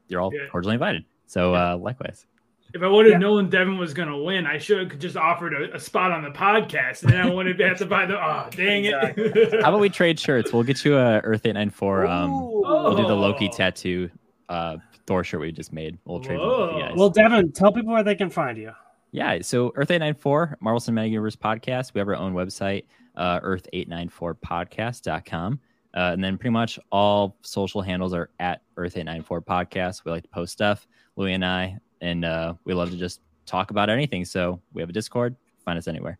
[0.07, 0.41] you're all Yeah.
[0.51, 1.03] cordially invited.
[1.25, 2.27] So uh, likewise.
[2.75, 3.17] If I would have Yeah.
[3.19, 6.23] known Devin was going to win, I should have just offered a, a spot on
[6.23, 8.17] the podcast, and then I wouldn't have to buy the.
[8.21, 8.93] Oh, dang it!
[9.63, 10.51] How about we trade shirts?
[10.51, 12.05] We'll get you a Earth 894.
[12.05, 14.09] Um, we'll do the Loki tattoo
[14.49, 14.75] uh,
[15.07, 15.97] Thor shirt we just made.
[16.03, 16.91] We'll trade them with you guys.
[16.97, 18.73] Well, Devin, tell people where they can find you.
[19.11, 21.93] Yeah, so Earth 894, Marvel Cinematic Universe podcast.
[21.93, 22.83] We have our own website,
[23.15, 25.59] uh, earth894podcast.com.
[25.93, 30.03] Uh, and then pretty much all social handles are at Earth894 podcast.
[30.03, 33.71] We like to post stuff, Louis and I, and uh, we love to just talk
[33.71, 34.25] about anything.
[34.25, 35.35] So we have a Discord.
[35.63, 36.19] Find us anywhere.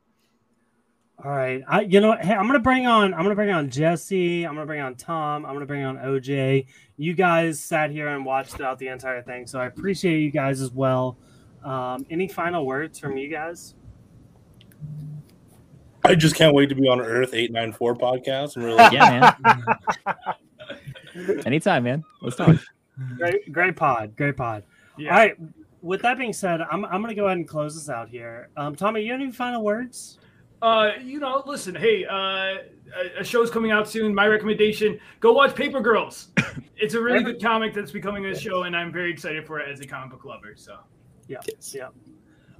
[1.23, 1.63] All right.
[1.67, 4.65] I you know, hey, I'm gonna bring on I'm gonna bring on Jesse, I'm gonna
[4.65, 6.65] bring on Tom, I'm gonna bring on OJ.
[6.97, 10.59] You guys sat here and watched out the entire thing, so I appreciate you guys
[10.59, 11.17] as well.
[11.63, 13.75] Um, any final words from you guys?
[16.03, 18.57] I just can't wait to be on Earth 894 podcast.
[18.57, 19.33] I'm really Yeah,
[21.15, 21.41] man.
[21.45, 22.03] Anytime, man.
[22.21, 22.57] Let's talk.
[23.17, 24.63] Great, great pod, great pod.
[24.97, 25.11] Yeah.
[25.11, 25.35] All right.
[25.85, 28.49] With that being said, I'm, I'm gonna go ahead and close this out here.
[28.57, 30.17] Um, Tommy, you have any final words?
[30.59, 34.15] Uh, you know, listen, hey, uh, a, a show's coming out soon.
[34.15, 36.29] My recommendation: go watch Paper Girls.
[36.77, 39.69] It's a really good comic that's becoming a show, and I'm very excited for it
[39.71, 40.53] as a comic book lover.
[40.55, 40.77] So,
[41.27, 41.37] Yeah.
[41.71, 41.87] Yeah.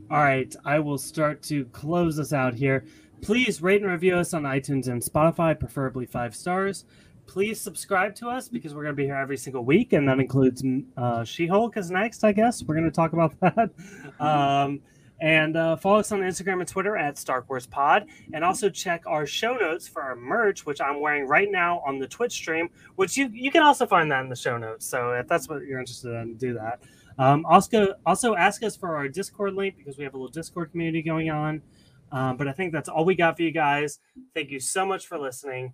[0.10, 0.56] All right.
[0.64, 2.86] I will start to close this out here.
[3.22, 6.86] Please rate and review us on iTunes and Spotify, preferably five stars.
[7.28, 10.20] Please subscribe to us because we're going to be here every single week, and that
[10.20, 10.64] includes
[10.98, 12.64] uh, She Hulk is next, I guess.
[12.64, 13.72] We're going to talk about that.
[14.20, 14.82] Um,
[15.22, 18.06] and uh, follow us on Instagram and Twitter at Stark Wars Pod.
[18.34, 22.00] And also check our show notes for our merch, which I'm wearing right now on
[22.00, 24.86] the Twitch stream, which you, you can also find that in the show notes.
[24.86, 26.82] So if that's what you're interested in, do that.
[27.18, 30.72] Um, also, also ask us for our Discord link because we have a little Discord
[30.72, 31.62] community going on.
[32.12, 34.00] Um, but I think that's all we got for you guys.
[34.34, 35.74] Thank you so much for listening,